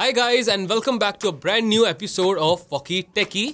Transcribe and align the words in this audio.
Hi 0.00 0.12
guys 0.12 0.48
and 0.48 0.66
welcome 0.66 0.98
back 0.98 1.18
to 1.18 1.28
a 1.28 1.32
brand 1.40 1.68
new 1.68 1.84
episode 1.86 2.38
of 2.44 2.60
Walkie 2.70 3.00
Techie. 3.16 3.48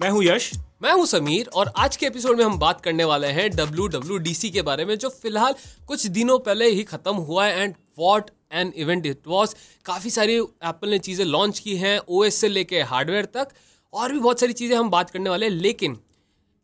मैं 0.00 0.10
हूँ 0.10 0.22
यश। 0.24 0.50
मैं 0.82 0.92
हूँ 0.92 1.06
समीर 1.06 1.46
और 1.54 1.72
आज 1.76 1.96
के 1.96 2.06
एपिसोड 2.06 2.38
में 2.38 2.44
हम 2.44 2.58
बात 2.58 2.80
करने 2.80 3.04
वाले 3.04 3.26
हैं 3.26 3.48
WWDC 3.50 4.50
के 4.50 4.62
बारे 4.62 4.84
में 4.84 4.94
जो 4.98 5.08
फ़िलहाल 5.08 5.54
कुछ 5.86 6.06
दिनों 6.06 6.38
पहले 6.38 6.68
ही 6.70 6.82
खत्म 6.82 7.14
हुआ 7.28 7.46
है 7.46 7.62
and 7.62 7.74
what 7.98 8.30
an 8.52 8.72
event 8.76 9.06
it 9.06 9.20
was 9.26 9.54
काफ़ी 9.84 10.10
सारी 10.10 10.36
एप्पल 10.36 10.90
ने 10.90 10.98
चीज़ें 10.98 11.24
लॉन्च 11.24 11.58
की 11.58 11.76
हैं 11.76 11.98
ओ 12.08 12.28
से 12.30 12.48
लेके 12.48 12.80
हार्डवेयर 12.82 13.24
तक 13.24 13.48
और 13.92 14.12
भी 14.12 14.18
बहुत 14.18 14.40
सारी 14.40 14.52
चीज़ें 14.52 14.76
हम 14.76 14.90
बात 14.90 15.10
करने 15.10 15.30
वाले 15.30 15.46
हैं। 15.46 15.52
लेकिन 15.52 15.96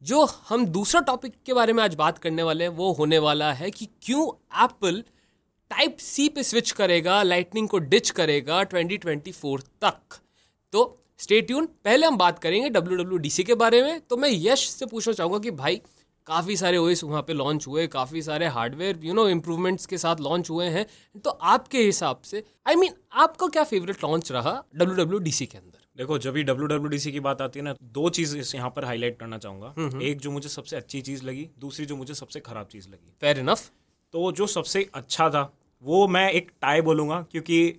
जो 0.03 0.25
हम 0.49 0.67
दूसरा 0.67 1.01
टॉपिक 1.01 1.35
के 1.47 1.55
बारे 1.55 1.73
में 1.73 1.83
आज 1.85 1.95
बात 1.95 2.19
करने 2.19 2.43
वाले 2.43 2.65
हैं 2.65 2.71
वो 2.83 2.93
होने 2.93 3.19
वाला 3.19 3.53
है 3.53 3.71
कि 3.71 3.89
क्यों 4.03 4.27
एप्पल 4.65 5.03
टाइप 5.71 5.97
सी 5.99 6.29
पे 6.29 6.43
स्विच 6.43 6.71
करेगा 6.71 7.23
लाइटनिंग 7.23 7.69
को 7.69 7.79
डिच 7.79 8.11
करेगा 8.11 8.63
2024 8.65 9.61
तक। 9.83 10.19
तो 10.73 10.83
स्टे 11.19 11.41
ट्यून 11.41 11.67
पहले 11.85 12.07
हम 12.07 12.17
बात 12.17 12.39
करेंगे 12.39 12.69
WWDC 12.71 13.45
के 13.45 13.55
बारे 13.55 13.83
में। 13.83 14.01
तो 14.01 14.17
मैं 14.17 14.29
यश 14.33 14.69
से 14.69 14.87
पूछना 14.87 15.15
चाहूँगा 15.15 15.39
कि 15.39 15.51
भाई 15.53 15.81
काफ़ी 16.27 16.57
सारे 16.57 16.77
ओएस 16.77 17.03
वहाँ 17.05 17.23
पे 17.23 17.33
लॉन्च 17.33 17.67
हुए 17.67 17.87
काफ़ी 17.87 18.23
सारे 18.23 18.47
हार्डवेयर 18.49 19.01
यू 19.05 19.15
नो 19.15 19.29
इम्प्रूवमेंट्स 19.29 19.87
के 19.87 19.99
साथ 19.99 20.21
लॉन्च 20.21 20.51
हुए 20.51 20.67
हैं। 20.67 20.87
तो 21.25 21.31
आपके 21.31 21.83
हिसाब 21.83 22.21
से 22.25 22.43
आई 22.67 22.75
I 22.75 22.79
मीन 22.79 22.91
mean, 22.91 22.99
आपका 23.13 23.47
क्या 23.47 23.65
फेवरेट 23.65 24.05
लॉन्च 24.05 24.33
रहा 24.33 24.53
डब्ल्यू 24.77 24.97
डब्ल्यू 24.97 25.19
डी 25.19 25.33
सी 25.33 25.47
के 25.47 25.59
अंदर? 25.59 25.79
देखो 25.97 26.19
जब 26.19 26.33
भी 26.33 26.43
डब्ल्यू 26.43 26.67
डब्ल्यू 26.67 26.89
डी 26.89 26.99
सी 26.99 27.13
की 27.13 27.21
बात 27.21 27.41
आती 27.43 27.59
है 27.59 27.65
ना 27.65 27.75
दो 27.83 28.09
चीज़ 28.11 28.37
इस 28.39 28.55
यहाँ 28.55 28.71
पर 28.77 28.85
हाईलाइट 28.85 29.19
करना 29.19 29.39
चाहूँगा। 29.39 30.01
एक 30.03 30.21
जो 30.21 30.31
मुझे 30.31 30.49
सबसे 30.49 30.77
अच्छी 30.77 31.01
चीज़ 31.03 31.25
लगी 31.25 31.49
दूसरी 31.59 31.87
जो 31.87 31.97
मुझे 31.97 32.15
सबसे 32.15 32.41
खराब 32.41 32.67
चीज़ 32.67 32.89
लगी। 32.89 33.13
फेयर 33.21 33.39
इनफ 33.39 33.71
तो 34.15 34.31
जो 34.33 34.47
सबसे 34.49 34.89
अच्छा 34.95 35.29
था 35.31 35.43
वो 35.85 36.07
मैं 36.09 36.31
एक 36.31 36.51
टाई 36.61 36.81
बोलूँगा 36.81 37.25
क्योंकि 37.31 37.79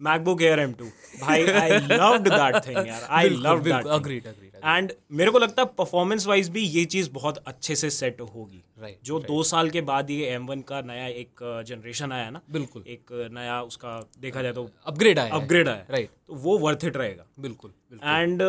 मैकबुक 0.00 0.42
एयर 0.42 0.58
एम 0.58 0.72
टू 0.72 0.84
भाई 1.20 1.44
आई 1.46 1.70
लव्ड 1.70 2.28
दैट 2.28 2.56
थिंग 2.66 2.88
यार। 2.88 3.06
I 3.10 3.28
that 3.28 3.86
agreed 3.88 4.26
agreed 4.26 4.50
and 4.64 4.92
मेरे 5.12 5.30
को 5.30 5.38
लगता 5.38 5.62
है 5.62 5.68
परफॉर्मेंस 5.78 6.26
वाइज 6.26 6.48
भी 6.48 6.60
ये 6.60 6.84
चीज़ 6.86 7.10
बहुत 7.12 7.42
अच्छे 7.46 7.76
से 7.76 7.90
सेट 7.90 8.20
होगी। 8.20 8.62
Right, 8.82 9.04
जो 9.04 9.14
right. 9.14 9.26
दो 9.28 9.42
साल 9.42 9.70
के 9.70 9.80
बाद 9.80 10.10
ये 10.10 10.26
एम 10.28 10.46
वन 10.46 10.60
का 10.68 10.80
नया 10.82 11.06
एक 11.06 11.62
जनरेशन 11.66 12.12
आया 12.12 12.30
ना 12.30 12.40
बिल्कुल। 12.52 12.84
एक 12.88 13.28
नया 13.32 13.60
उसका 13.62 13.98
देखा 14.20 14.42
जाए 14.42 14.52
तो 14.52 14.68
अपग्रेड 14.86 15.18
आया 15.18 15.34
अपग्रेड 15.34 15.68
आया 15.68 15.86
राइट 15.90 16.10
तो 16.26 16.34
वो 16.36 16.58
वर्थ 16.58 16.84
इट 16.84 16.96
रहेगा। 16.96 17.26
बिल्कुल 17.40 17.72
एंड 18.04 18.42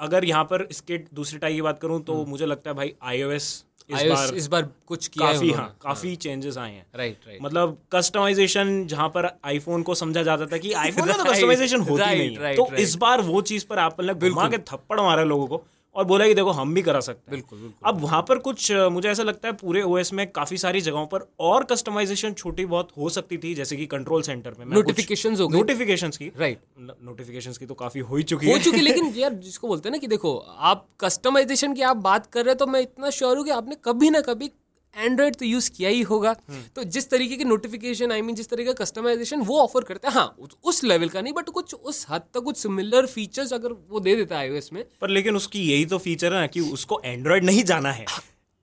अगर 0.00 0.24
यहाँ 0.24 0.44
पर 0.44 0.66
इसके 0.70 0.98
दूसरी 1.14 1.38
टाई 1.38 1.54
की 1.54 1.62
बात 1.62 1.78
करूँ 1.78 2.02
तो 2.04 2.24
मुझे 2.26 2.46
लगता 2.46 2.70
है 2.70 2.76
भाई 2.76 2.92
आईओएस 3.02 3.48
इस 3.90 4.02
बार 4.02 4.34
इस 4.34 4.46
बार 4.46 4.68
कुछ 4.86 5.06
किया 5.08 5.26
काफ़ी 5.26 5.38
उन्होंने। 5.38 5.62
हाँ 5.62 5.76
काफ़ी 5.82 6.14
चेंजेस 6.16 6.58
आए 6.58 6.72
हैं। 6.72 6.86
राइट 6.96 7.26
राइट 7.26 7.38
मतलब 7.42 7.76
कस्टमाइजेशन 7.92 8.86
जहाँ 8.86 9.08
पर 9.08 9.28
आईफोन 9.44 9.82
को 9.82 9.94
समझा 9.94 10.22
जाता 10.22 10.46
था 10.46 10.58
कि 10.58 10.72
आईफोन 10.84 11.08
में 11.08 11.16
तो 11.16 11.24
कस्टमाइजेशन 11.24 11.80
होती 11.80 12.04
नहीं 12.04 12.56
तो 12.56 12.74
इस 12.76 12.94
बार 12.96 13.20
वो 13.22 13.42
चीज़ 13.42 13.66
पर 13.66 13.78
आप 13.78 14.00
ने 14.00 14.14
घुमा 14.14 14.48
के 14.48 14.58
थप्पड़ 14.70 15.00
मारा 15.00 15.24
लोगों 15.24 15.46
को 15.46 15.62
और 15.96 16.04
बोला 16.04 16.26
कि 16.26 16.34
देखो 16.34 16.50
हम 16.50 16.74
भी 16.74 16.82
करा 16.82 17.00
सकते 17.00 17.20
हैं। 17.20 17.30
बिल्कुल 17.30 17.58
बिल्कुल। 17.58 17.88
अब 17.88 18.00
वहाँ 18.00 18.20
पर 18.28 18.38
कुछ 18.38 18.70
मुझे 18.92 19.08
ऐसा 19.08 19.22
लगता 19.22 19.48
है 19.48 19.54
पूरे 19.54 19.82
ओएस 19.82 20.12
में 20.12 20.26
काफ़ी 20.30 20.56
सारी 20.56 20.80
जगहों 20.80 21.06
पर 21.06 21.26
और 21.40 21.64
कस्टमाइजेशन 21.64 22.32
छोटी 22.32 22.64
बहुत 22.66 22.88
हो 22.98 23.08
सकती 23.08 23.38
थी 23.38 23.54
जैसे 23.54 23.76
कि 23.76 23.86
कंट्रोल 23.86 24.22
सेंटर 24.22 24.54
में 24.58 24.64
नोटिफिकेशन 24.66 25.36
हो 25.36 25.48
नोटिफिकेशन 25.48 26.10
की। 26.10 26.32
राइट 26.38 26.60
नोटिफिकेशन 26.78 27.52
की 27.52 27.66
तो 27.66 27.74
काफ़ी 27.74 28.00
हो 28.00 28.16
ही 28.16 28.22
चुकी 28.22 28.46
हो 28.46 28.56
है। 28.56 28.62
चुकी 28.62 28.80
लेकिन 28.80 29.12
यार 29.16 29.34
जिसको 29.34 29.68
बोलते 29.68 29.88
हैं 29.88 29.92
ना 29.92 29.98
कि 29.98 30.06
देखो 30.06 30.36
आप 30.70 30.86
कस्टमाइजेशन 31.00 31.74
की 31.74 31.82
आप 31.82 31.96
बात 31.96 32.26
कर 32.26 32.44
रहे 32.44 32.52
हैं 32.52 32.58
तो 32.58 32.66
मैं 32.66 32.80
इतना 32.80 33.10
श्योर 33.10 33.36
हूँ 33.36 33.44
कि 33.44 33.50
आपने 33.50 33.76
कभी 33.84 34.10
ना 34.10 34.20
कभी 34.20 34.50
एंड्रॉइड 34.96 35.36
तो 35.36 35.44
यूज़ 35.44 35.70
किया 35.70 35.90
ही 35.90 36.00
होगा 36.02 36.32
तो 36.76 36.84
जिस 36.86 37.08
तरीके 37.10 37.36
की 37.36 37.44
नोटिफिकेशन 37.44 38.12
आई 38.12 38.22
मीन 38.22 38.34
जिस 38.34 38.48
तरीके 38.48 38.72
का 38.72 38.84
कस्टमाइजेशन 38.84 39.40
वो 39.42 39.58
ऑफ़र 39.58 39.84
करते 39.84 40.08
हैं 40.08 40.14
हाँ 40.14 40.34
उस- 40.64 40.84
लेवल 40.84 41.08
का 41.08 41.20
नहीं 41.20 41.32
बट 41.32 41.48
कुछ 41.50 41.74
उस 41.74 42.06
हद 42.10 42.22
तक 42.34 42.40
कुछ 42.40 42.56
सिमिलर 42.56 43.06
फीचर्स 43.06 43.52
अगर 43.52 43.72
वो 43.90 44.00
दे 44.00 44.16
देता 44.16 44.38
है 44.38 44.50
iOS 44.50 44.72
में 44.72 44.84
पर 45.00 45.10
लेकिन 45.10 45.36
उसकी 45.36 45.60
यही 45.62 45.84
तो 45.86 45.98
फीचर 45.98 46.34
है 46.34 46.40
ना 46.40 46.46
कि 46.46 46.60
उसको 46.72 47.00
एंड्रॉइड 47.04 47.44
नहीं 47.44 47.64
जाना 47.64 47.92
है 47.92 48.04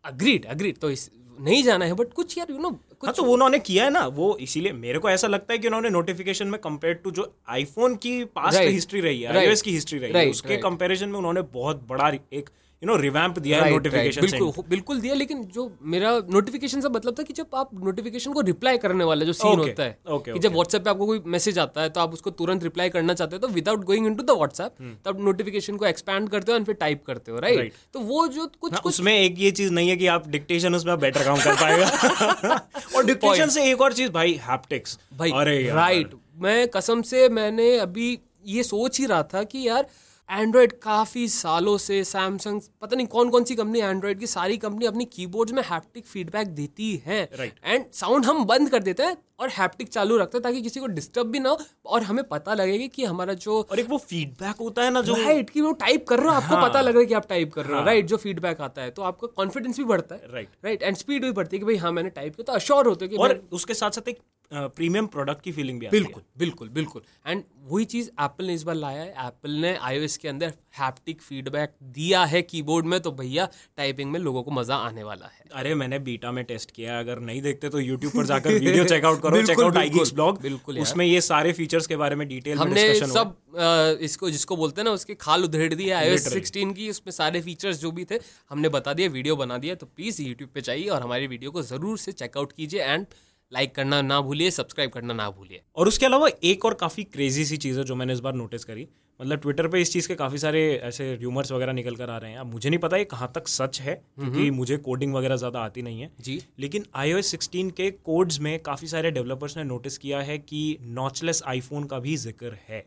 अग्रीड 0.05 0.45
अग्रीड 0.45 0.77
तो 0.77 0.89
इस 0.89 1.09
नहीं 1.39 1.63
जाना 1.63 1.85
है 1.85 1.93
बट 1.93 2.13
कुछ 2.13 2.37
यार 2.37 2.47
यू 2.51 2.57
नो 2.57 2.69
हाँ 2.69 2.95
कुछ 2.99 3.13
तो 3.17 3.23
वो 3.23 3.33
उन्होंने 3.33 3.59
किया 3.59 3.83
है 3.83 3.89
ना 3.89 4.05
वो 4.15 4.35
इसीलिए 4.41 4.71
मेरे 4.71 4.99
को 4.99 5.09
ऐसा 5.09 5.27
लगता 5.27 5.53
है 5.53 5.57
कि 5.59 5.67
उन्होंने 5.67 5.89
नोटिफिकेशन 5.89 6.47
में 6.47 6.59
कंपेयर 6.61 6.93
टू 6.93 7.11
जो 7.11 7.33
आईफोन 7.49 7.95
की 7.95 8.23
पास्ट 8.25 8.57
Right. 8.57 8.71
हिस्ट्री 8.71 9.01
रही 9.01 9.21
है 9.21 9.33
Right. 9.33 9.49
iOS 9.49 9.61
की 9.61 9.71
हिस्ट्री 9.71 9.99
रही 9.99 10.11
है 10.11 10.15
Right, 10.15 10.31
उसके. 10.31 10.57
कंपैरिजन 10.57 11.09
में 11.09 11.17
उन्होंने 11.17 11.41
बहुत 11.53 11.85
बड़ा 11.87 12.09
एक 12.33 12.49
यू 12.83 12.87
नो 12.87 12.95
रिवैम्प 12.95 13.39
दिया 13.39 13.57
है 13.57 13.63
Right, 13.63 13.73
नोटिफिकेशन 13.73 14.21
right, 14.21 14.31
बिल्कुल 14.33 14.63
बिल्कुल 14.69 14.99
दिया 15.01 15.13
लेकिन 15.13 15.43
जो 15.45 15.63
मेरा 15.93 16.11
नोटिफिकेशन 16.31 16.81
से 16.81 16.89
मतलब 16.89 17.15
था 17.19 17.23
कि 17.23 17.33
जब 17.33 17.55
आप 17.55 17.69
नोटिफिकेशन 17.83 18.33
को 18.33 18.41
रिप्लाई 18.41 18.77
करने 18.77 19.03
वाला 19.03 19.25
जो 19.25 19.33
सीन 19.33 19.51
Okay, 19.51 19.67
होता 19.67 19.83
है 19.83 19.97
okay, 20.11 20.33
कि 20.33 20.39
जब 20.39 20.53
व्हाट्सएप 20.53 20.83
पे 20.83 20.89
आपको 20.89 21.05
कोई 21.05 21.21
मैसेज 21.25 21.59
आता 21.59 21.81
है 21.81 21.89
तो 21.89 22.01
आप 22.01 22.13
उसको 22.13 22.29
तुरंत 22.31 22.63
रिप्लाई 22.63 22.89
करना 22.89 23.13
चाहते 23.13 23.35
हो 23.35 23.39
तो 23.39 23.47
without 23.47 23.83
going 23.85 24.07
into 24.07 24.23
the 24.23 24.37
WhatsApp 24.37 24.75
तब 25.05 25.21
नोटिफिकेशन 25.25 25.77
को 25.77 25.85
एक्सपैंड 25.85 26.29
करते 26.29 26.51
हो 26.51 26.57
और 26.57 26.63
फिर 26.63 26.75
टाइप 26.75 27.03
करते 27.07 27.31
हो 27.31 27.39
राइट 27.39 27.57
Hmm. 27.59 27.65
Right. 27.65 27.93
तो 27.93 27.99
वो 27.99 28.27
जो 28.27 28.45
कुछ 28.61 28.73
हाँ, 28.73 28.81
कुछ 28.81 28.93
उसमें 28.93 29.13
एक 29.13 29.35
ये 29.39 29.51
चीज़ 29.51 29.71
नहीं 29.71 29.89
है 29.89 29.97
कि 29.97 30.07
आप 30.07 30.27
डिक्टेशन 30.29 30.75
उसमें 30.75 30.93
आप 30.93 30.99
बेटर 30.99 31.23
काम 31.23 31.39
कर 31.39 31.55
पाएगा। 31.61 32.55
और 32.95 33.05
डिक्टेशन 33.05 33.49
से 33.49 33.69
एक 33.71 33.81
और 33.81 33.93
चीज़ 33.93 34.11
भाई 34.11 34.39
हैप्टिक्स 34.43 34.99
भाई 35.13 35.63
राइट 35.73 36.13
मैं 36.41 36.67
कसम 36.67 37.01
से 37.01 37.29
मैंने 37.29 37.77
अभी 37.79 38.19
ये 38.47 38.63
सोच 38.63 38.99
ही 38.99 39.05
रहा 39.05 39.23
था 39.23 39.43
कि 39.43 39.67
यार 39.67 39.87
एंड्रॉयड 40.31 40.73
काफ़ी 40.81 41.27
सालों 41.27 41.77
से 41.77 42.03
सैमसंग 42.03 42.61
पता 42.81 42.95
नहीं 42.95 43.07
कौन 43.07 43.29
कौन 43.29 43.43
सी 43.43 43.55
कंपनी 43.55 43.79
एंड्रॉयड 43.79 44.19
की 44.19 44.27
सारी 44.27 44.57
कंपनी 44.57 44.85
अपनी 44.85 45.05
कीबोर्ड्स 45.05 45.53
में 45.53 45.63
हैप्टिक 45.63 46.05
फीडबैक 46.05 46.47
देती 46.47 46.95
है 47.05 47.21
एंड 47.21 47.39
Right. 47.39 47.63
एंड 47.65 47.85
साउंड 47.93 48.25
हम 48.25 48.43
बंद 48.45 48.69
कर 48.69 48.83
देते 48.83 49.03
हैं 49.03 49.17
और 49.39 49.49
हैप्टिक 49.49 49.89
चालू 49.89 50.17
रखते 50.17 50.37
हैं 50.37 50.43
ताकि 50.43 50.61
किसी 50.61 50.79
को 50.79 50.87
डिस्टर्ब 50.89 51.27
भी 51.27 51.39
ना 51.39 51.49
हो 51.49 51.59
और 51.85 52.03
हमें 52.03 52.23
पता 52.27 52.53
लगेगा 52.53 52.87
कि 52.87 53.05
हमारा 53.05 53.33
जो 53.35 53.59
और 53.61 53.79
एक 53.79 53.89
वो 53.89 53.97
फीडबैक 53.99 54.55
होता 54.59 54.83
है 54.83 54.91
ना 54.91 55.01
जो 55.01 55.15
राइट 55.15 55.49
कि 55.49 55.61
वो 55.61 55.71
टाइप 55.81 56.07
कर 56.07 56.19
रहे 56.19 56.27
हो 56.27 56.33
आपको 56.33 56.55
हाँ। 56.55 56.69
पता 56.69 56.81
लग 56.81 56.93
रहा 56.93 56.99
है 56.99 57.05
कि 57.05 57.13
आप 57.13 57.27
टाइप 57.29 57.53
कर 57.53 57.65
रहे 57.65 57.79
हो। 57.79 57.85
राइट 57.85 58.05
जो 58.05 58.17
फीडबैक 58.17 58.61
आता 58.61 58.81
है 58.81 58.91
तो 58.91 59.01
आपका 59.01 59.27
कॉन्फिडेंस 59.37 59.77
भी 59.77 59.83
बढ़ता 59.85 60.15
है। 60.15 60.33
राइट 60.33 60.49
राइट 60.65 60.83
एंड 60.83 60.95
स्पीड 60.97 61.23
भी 61.23 61.31
बढ़ती 61.31 61.55
है 61.55 61.59
कि 61.59 61.65
भाई 61.65 61.75
हाँ 61.75 61.91
मैंने 61.91 62.09
टाइप 62.09 62.35
किया। 62.35 62.43
तो 62.43 62.53
अश्योर 62.53 62.87
होते 62.87 63.05
हैं 63.05 63.09
कि 63.11 63.17
और 63.17 63.41
उसके 63.51 63.73
साथ 63.73 63.91
साथ 63.91 64.09
एक 64.09 64.19
प्रीमियम 64.51 65.07
प्रोडक्ट 65.07 65.41
की 65.41 65.51
फीलिंग 65.51 65.79
भी 65.79 65.85
आती 65.85 65.97
है। 65.97 66.03
बिल्कुल 66.03 66.23
बिल्कुल 66.37 66.69
बिल्कुल। 66.69 67.01
एंड 67.27 67.43
वही 67.63 67.85
चीज़ 67.85 68.09
एप्पल 68.21 68.45
ने 68.45 68.53
इस 68.53 68.63
बार 68.63 68.75
लाया 68.75 69.01
है। 69.01 69.27
एप्पल 69.27 69.51
ने 69.61 69.75
आईओएस 69.77 70.17
के 70.17 70.27
अंदर 70.27 70.53
हैप्टिक 70.79 71.21
फीडबैक 71.21 71.73
दिया 71.93 72.23
है 72.25 72.41
कीबोर्ड 72.41 72.85
में 72.85 72.99
तो 72.99 73.11
भैया 73.11 73.47
टाइपिंग 73.77 74.11
में 74.11 74.19
लोगों 74.19 74.43
को 74.43 74.51
मज़ा 74.51 74.75
आने 74.77 75.03
वाला 75.03 75.25
है। 75.27 75.45
अरे 75.53 75.73
मैंने 75.75 75.99
बीटा 75.99 76.31
में 76.31 76.43
टेस्ट 76.45 76.71
किया 76.71 76.97
अगर 76.99 77.19
नहीं 77.19 77.41
देखते 77.41 77.69
तो 77.69 77.79
यूट्यूब 77.79 78.13
पर 78.13 78.25
जाकर 78.25 78.53
वीडियो 78.55 78.83
चेकआउट 78.93 79.21
करो 79.29 79.41
चेक 79.41 79.57
बिल्कुल, 79.57 79.77
आईगीक्स 79.77 80.13
ब्लॉग 80.13 80.41
बिल्कुल 80.41 80.79
उसमें 80.79 81.05
ये 81.05 81.21
सारे 81.21 81.53
फीचर्स 81.53 81.87
के 81.87 81.95
बारे 81.95 82.15
में 82.15 82.27
डिटेल 82.27 82.57
में 82.57 82.63
हमने 82.63 82.93
सब 82.93 83.35
आ, 83.57 83.89
इसको 84.01 84.29
जिसको 84.29 84.55
बोलते 84.55 84.81
हैं 84.81 84.85
ना 84.85 84.91
उसके 84.91 85.15
खाल 85.15 85.43
उधेड़ 85.43 85.73
दिए 85.73 85.91
आईओएस 85.93 86.27
16 86.27 86.73
की 86.75 86.89
उसमें 86.89 87.11
सारे 87.11 87.41
फीचर्स 87.41 87.79
जो 87.79 87.91
भी 87.91 88.05
थे 88.05 88.19
हमने 88.49 88.69
बता 88.69 88.93
दिया 88.93 89.09
वीडियो 89.09 89.35
बना 89.35 89.57
दिया 89.57 89.75
तो 89.75 89.85
प्लीज़ 89.85 90.21
यूट्यूब 90.21 90.49
पे 90.53 90.61
जाइए 90.61 90.87
और 90.87 91.01
हमारी 91.01 91.27
वीडियो 91.27 91.51
को 91.51 91.61
ज़रूर 91.63 91.97
से 91.97 92.11
चेकआउट 92.11 92.51
कीजिए 92.51 92.81
एंड 92.83 93.05
लाइक 93.51 93.73
करना 93.75 94.01
ना 94.01 94.19
भूलिए 94.21 94.51
सब्सक्राइब 94.51 94.91
करना 94.91 95.13
ना 95.13 95.29
भूलिए। 95.29 95.61
और 95.75 95.87
उसके 95.87 96.05
अलावा 96.05 96.29
एक 96.43 96.65
और 96.65 96.73
काफ़ी 96.73 97.03
क्रेजी 97.03 97.45
सी 97.45 97.57
चीज़ 97.57 97.77
है 97.79 97.83
जो 97.83 97.95
मैंने 97.95 98.13
इस 98.13 98.19
बार 98.19 98.33
नोटिस 98.33 98.63
करी। 98.63 98.87
मतलब 99.19 99.39
ट्विटर 99.39 99.67
पे 99.67 99.79
इस 99.81 99.91
चीज़ 99.93 100.07
के 100.07 100.15
काफ़ी 100.15 100.37
सारे 100.37 100.61
ऐसे 100.83 101.13
र्यूमर्स 101.15 101.51
वगैरह 101.51 101.73
निकल 101.73 101.95
कर 101.95 102.09
आ 102.09 102.17
रहे 102.17 102.31
हैं। 102.31 102.37
अब 102.39 102.51
मुझे 102.53 102.69
नहीं 102.69 102.79
पता 102.79 102.97
ये 102.97 103.05
कहाँ 103.05 103.31
तक 103.35 103.47
सच 103.47 103.79
है 103.81 103.95
क्योंकि 103.95 104.49
मुझे 104.51 104.77
कोडिंग 104.77 105.13
वगैरह 105.15 105.35
ज़्यादा 105.35 105.59
आती 105.59 105.81
नहीं 105.81 106.01
है। 106.01 106.11
जी। 106.21 106.39
लेकिन 106.59 106.85
iOS 106.99 107.33
16 107.35 107.71
के 107.71 107.89
कोड्स 107.91 108.39
में 108.39 108.57
काफ़ी 108.59 108.87
सारे 108.87 109.11
डेवलपर्स 109.11 109.57
ने 109.57 109.63
नोटिस 109.63 109.97
किया 109.97 110.21
है 110.21 110.37
कि 110.37 110.77
नॉचलेस 110.93 111.43
आईफोन 111.47 111.83
का 111.83 111.99
भी 111.99 112.15
ज़िक्र 112.17 112.57
है। 112.69 112.79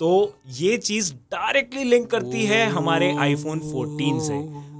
तो 0.00 0.10
ये 0.48 0.76
चीज़ 0.78 1.12
डायरेक्टली 1.32 1.84
लिंक 1.84 2.10
करती 2.10 2.44
है 2.46 2.64
हमारे 2.70 3.14
आईफोन 3.18 3.60
14 3.62 4.20
से। 4.20 4.34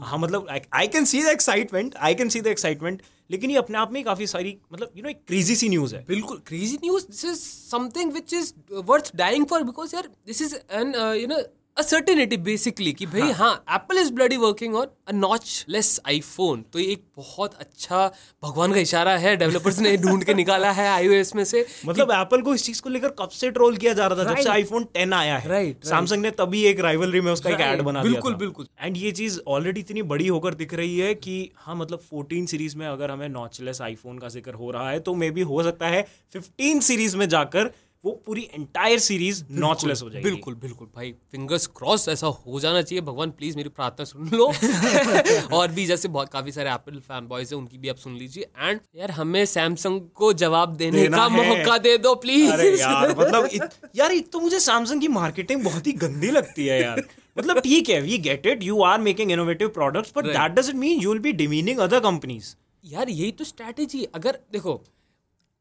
हाँ 0.06 0.18
मतलब 0.18 0.47
I 0.74 0.86
can 0.86 1.04
see 1.04 1.22
the 1.22 1.28
excitement 1.28 1.94
I 1.98 2.14
can 2.14 2.28
see 2.28 2.41
the 2.41 2.47
excitement 2.47 3.02
लेकिन 3.30 3.50
ये 3.50 3.56
अपने 3.56 3.78
आप 3.78 3.92
में 3.92 4.02
काफ़ी 4.04 4.26
सारी 4.26 4.56
मतलब 4.72 4.92
यू 4.96 5.02
नो 5.02 5.08
एक 5.08 5.22
क्रेजी 5.26 5.56
सी 5.56 5.68
न्यूज़ 5.68 5.94
है। 5.96 6.04
बिल्कुल 6.08 6.42
crazy 6.46 6.78
news 6.84 7.06
this 7.06 7.24
is 7.24 7.38
something 7.71 8.12
which 8.12 8.34
is 8.34 8.53
worth 8.91 9.10
dying 9.16 9.47
for 9.47 9.62
because 9.65 9.94
यार 9.97 10.09
this 10.27 10.42
is 10.42 10.54
an 10.54 10.94
you 11.21 11.27
know 11.27 11.41
a certainty 11.80 12.36
basically 12.44 12.92
कि 12.92 13.06
भाई 13.09 13.30
हाँ 13.34 13.53
Apple 13.74 13.98
is 13.98 14.12
bloody 14.12 14.36
working 14.38 14.74
on 14.77 14.86
a 15.09 15.12
notch 15.15 15.65
less 15.68 16.00
iPhone 16.09 16.65
तो 16.72 16.78
ये 16.78 16.86
एक 16.92 17.03
बहुत 17.16 17.54
अच्छा 17.60 18.06
भगवान 18.42 18.72
का 18.72 18.80
इशारा 18.80 19.16
है 19.18 19.36
डेवलपर्स 19.36 19.78
ने 19.80 19.97
ढूंढ 20.03 20.24
के 20.24 20.34
निकाला 20.34 20.71
है 20.72 20.86
आईओएस 20.88 21.34
में 21.36 21.44
से 21.44 21.65
मतलब 21.86 22.10
एप्पल 22.12 22.42
को 22.42 22.54
इस 22.54 22.65
चीज़ 22.65 22.82
को 22.82 22.91
लेकर 22.91 23.15
कब 23.18 23.28
से 23.34 23.50
ट्रोल 23.50 23.77
किया 23.77 23.92
जा 23.92 24.06
रहा 24.06 24.18
था 24.18 24.24
जब 24.24 24.30
Right. 24.30 24.44
से 24.44 24.50
आईफोन 24.50 24.86
10 24.97 25.12
आया 25.15 25.36
है 25.36 25.48
Right, 25.48 25.72
right. 25.72 25.88
सैमसंग 25.88 26.22
ने 26.22 26.30
तभी 26.38 26.62
एक 26.66 26.80
राइवलरी 26.80 27.21
में 27.21 27.32
उसका 27.32 27.50
एक 27.50 27.56
Right. 27.56 27.68
ऐड 27.68 27.82
बना 27.82 28.03
बिल्कुल, 28.03 28.34
बिल्कुल। 28.36 28.66
एंड 28.80 28.97
ये 28.98 29.12
चीज़ 29.15 29.41
ऑलरेडी 29.48 29.80
इतनी 29.80 30.03
बड़ी 30.10 30.28
होकर 30.28 30.54
दिख 30.54 30.74
रही 30.74 30.98
है 30.98 31.15
कि 31.16 31.36
हाँ 31.56 31.77
मतलब 31.77 32.00
14 32.09 32.47
सीरीज़ 32.47 32.77
में 32.77 32.86
अगर 32.88 33.10
हमें 33.10 33.28
नॉचलेस 33.30 33.80
आईफोन 33.82 34.18
का 34.18 34.28
ज़िक्र 34.30 34.54
हो 34.54 34.71
रहा 34.71 34.91
है 34.91 34.98
तो 35.00 35.15
मे 35.15 35.30
बी 35.30 35.41
हो 35.50 35.62
सकता 35.62 35.88
है 35.88 36.06
15 36.34 36.80
सीरीज़ 36.82 37.16
में 37.16 37.28
जाकर 37.28 37.71
वो 38.04 38.12
पूरी 38.26 38.42
एंटायर 38.54 38.98
सीरीज़ 38.98 39.42
नॉचलेस 39.52 40.02
हो 40.02 40.08
जाएगी। 40.10 40.28
बिल्कुल 40.30 40.54
बिल्कुल 40.60 40.86
भाई 40.94 41.10
फिंगर्स 41.32 41.66
क्रॉस 41.78 42.08
ऐसा 42.08 42.26
हो 42.26 42.60
जाना 42.60 42.80
चाहिए। 42.82 43.00
भगवान 43.04 43.30
प्लीज़ 43.30 43.56
मेरी 43.56 43.68
प्रार्थना 43.68 44.04
सुन 44.04 44.30
लो। 44.34 44.47
और 45.56 45.72
भी 45.72 45.84
जैसे 45.86 46.08
बहुत 46.08 46.28
काफ़ी 46.28 46.52
सारे 46.52 46.70
एप्पल 46.70 46.98
फ़ैन 46.98 47.26
बॉयज़ 47.28 47.54
हैं 47.54 47.60
उनकी 47.60 47.78
भी 47.78 47.88
आप 47.88 47.97
सुन 47.97 48.16
लीजिए। 48.16 48.48
एंड 48.58 48.80
यार 48.97 49.10
हमें 49.10 49.44
सैमसंग 49.47 50.00
को 50.14 50.32
जवाब 50.44 50.76
देने 50.76 51.06
का 51.08 51.28
मौका 51.28 51.78
दे 51.78 51.97
दो 51.98 52.14
प्लीज़ 52.24 52.50
अरे 52.52 52.70
यार 52.80 53.14
मतलब 53.18 53.48
इत, 53.52 53.70
यार 53.97 54.12
एक 54.12 54.30
तो 54.32 54.41
मुझे 54.41 54.60
सैमसंग 54.60 55.00
की 55.00 55.08
मार्केटिंग 55.20 55.64
बहुत 55.64 55.86
ही 55.86 55.92
गंदी 56.04 56.30
लगती 56.30 56.66
है 56.66 56.82
यार। 56.82 57.03
मतलब 57.38 57.58
ठीक 57.64 57.88
है 57.88 58.00
we 58.00 58.18
get 58.20 58.46
it 58.46 58.62
you 58.62 58.82
are 58.82 59.00
making 59.00 59.32
innovative 59.32 59.68
products 59.74 60.12
but 60.16 60.26
that 60.26 60.53
doesn't 60.53 60.76
mean 60.76 61.00
you 61.00 61.12
will 61.12 61.20
be 61.22 61.32
demeaning 61.44 61.78
other 61.80 62.00
companies 62.00 62.54
यार 62.84 63.08
यही 63.10 63.32
तो 63.32 63.44
स्ट्रैटेजी 63.44 64.04
अगर 64.14 64.38
देखो 64.53 64.82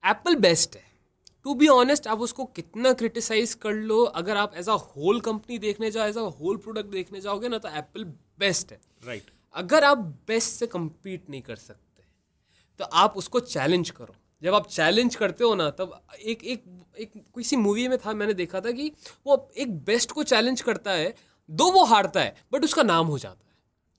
एप्पल 0.04 0.36
बेस्ट 0.46 0.76
है। 0.76 0.88
टू 1.50 1.54
बी 1.56 1.68
ऑनेस्ट 1.68 2.08
आप 2.08 2.20
उसको 2.22 2.44
कितना 2.56 2.92
क्रिटिसाइज 2.94 3.54
कर 3.54 3.74
लो 3.84 4.04
अगर 4.20 4.38
आप 4.38 4.56
एज 4.56 4.68
अ 4.70 4.74
होल 4.74 5.20
कंपनी 5.22 5.58
देखने 5.60 5.90
जाओ 5.92 6.08
एज 6.08 6.18
अ 6.18 6.22
होल 6.42 6.58
प्रोडक्ट 6.58 6.90
देखने 6.90 7.22
जाओगे 7.22 7.50
ना 7.50 7.58
तो 7.58 7.70
एप्पल 7.70 8.04
बेस्ट 8.40 8.72
है। 8.72 8.80
Right 9.04 9.22
right. 9.22 9.34
अगर 9.56 9.84
आप 9.84 9.98
बेस्ट 10.28 10.60
से 10.60 10.68
compete 10.68 11.30
नहीं 11.30 11.42
कर 11.42 11.56
सकते 11.56 12.04
तो 12.80 12.86
आप 12.86 13.18
उसको 13.18 13.40
चैलेंज 13.40 13.90
करो। 13.90 14.16
जब 14.42 14.54
आप 14.54 14.68
चैलेंज 14.68 15.16
करते 15.16 15.44
हो 15.44 15.56
ना 15.56 15.70
तब 15.70 16.00
एक 16.16 16.44
एक 16.46 16.64
एक 16.98 17.12
किसी 17.36 17.56
मूवी 17.56 17.88
में 17.88 17.98
था 17.98 18.14
मैंने 18.14 18.34
देखा 18.34 18.62
था 18.62 18.72
कि 18.72 18.92
वो 19.28 19.48
एक 19.58 19.78
बेस्ट 19.86 20.12
को 20.12 20.24
चैलेंज 20.26 20.62
करता 20.62 20.92
है 20.92 21.14
दो 21.50 21.72
वो 21.72 21.86
हारता 21.86 22.22
है 22.22 22.36
बट 22.54 22.64
उसका 22.64 22.84
नाम 22.84 23.08
हो 23.08 23.18
जाता 23.18 23.44
है। 23.44 23.49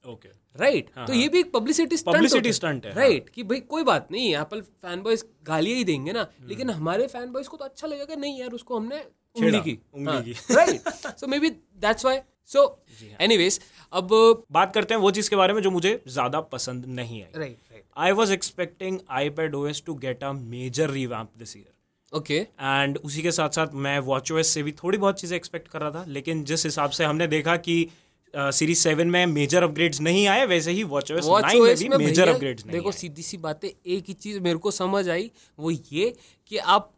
ओके 0.05 0.29
राइट 0.55 0.89
तो 0.97 1.13
ये 1.13 1.27
भी 1.29 1.39
एक 1.39 1.51
पब्लिसिटी 1.53 1.97
Publicity 1.97 2.51
stunt 2.55 2.85
है, 2.85 2.91
हाँ। 2.91 2.99
राइट 2.99 3.29
कि 3.29 3.43
भाई 3.43 3.59
कोई 3.69 3.83
बात 3.83 4.07
नहीं 4.11 4.33
एप्पल 4.35 4.61
फ़ैन 4.61 5.01
बॉयज़ 5.01 5.23
गालियाँ 5.47 5.77
ही 5.77 5.83
देंगे 5.83 6.11
ना। 6.11 6.27
लेकिन 6.43 6.69
हमारे 6.69 7.07
फ़ैन 7.07 7.31
बॉयज़ 7.31 7.49
को 7.49 7.57
तो 7.57 7.65
अच्छा 7.65 7.87
लगेगा 7.87 8.15
नहीं 8.15 8.39
यार 8.39 8.51
उसको 8.51 8.77
हमने 8.77 8.99
उंगली 9.35 9.59
की। 9.59 9.77
उंगली 9.95 10.21
की। 10.23 10.55
Right 10.55 10.89
so 11.19 11.27
maybe 11.39 11.49
that's 11.49 12.05
why 12.05 12.19
so 12.49 12.63
anyways 13.21 13.59
अब 13.93 14.09
बात 14.51 14.73
करते 14.73 14.93
हैं 14.93 15.01
वो 15.01 15.11
चीज़ 15.11 15.29
के 15.29 15.35
बारे 15.35 15.53
में 15.53 15.61
जो 15.61 15.71
मुझे 15.71 16.01
ज़्यादा 16.07 16.41
पसंद 16.55 16.85
नहीं 16.89 17.21
आई। 17.23 17.29
Right 17.35 17.57
right 17.71 17.83
I 17.97 18.11
was 18.11 18.33
expecting 18.33 18.99
iPad 19.11 19.55
OS 19.55 19.83
to 19.85 19.95
get 19.97 20.23
a 20.23 20.31
major 20.33 20.89
revamp 20.91 21.29
this 21.37 21.57
year 21.57 22.17
okay 22.17 22.37
and 22.37 22.97
उसी 22.97 23.21
के 23.21 23.31
साथ 23.31 23.49
साथ 23.49 23.73
मैं 23.83 23.97
वॉच 24.05 24.31
ओएस 24.31 24.47
से 24.47 24.63
भी 24.63 24.71
थोड़ी 24.83 24.97
बहुत 24.97 25.19
चीज़ें 25.19 25.35
एक्सपेक्ट 25.35 25.67
कर 25.67 25.81
रहा 25.81 25.91
था 25.91 26.03
लेकिन 26.07 26.43
जिस 26.45 26.65
हिसाब 26.65 26.89
से 26.91 27.03
हमने 27.05 27.27
देखा 27.27 27.55
कि 27.57 27.75
सीरीज़ 28.33 28.79
सेवन 28.79 29.07
में 29.07 29.25
मेजर 29.27 29.63
अपग्रेड्स 29.63 30.01
नहीं 30.01 30.25
आए 30.27 30.45
वैसे 30.45 30.71
ही 30.71 30.83
वॉच 30.85 31.11
ओएस 31.11 31.25
नाइन 31.25 31.61
में 31.61 31.75
भी 31.77 32.05
मेजर 32.05 32.29
अपग्रेड्स 32.29 32.65
नहीं 32.65 32.73
देखो 32.73 32.91
सीधी 32.91 33.21
सी 33.21 33.37
बातें 33.39 33.67
एक 33.67 34.03
ही 34.07 34.13
चीज़ 34.15 34.39
मेरे 34.39 34.57
को 34.57 34.71
समझ 34.71 35.07
आई 35.09 35.29
वो 35.59 35.71
ये 35.71 36.13
कि 36.51 36.57
आप 36.57 36.91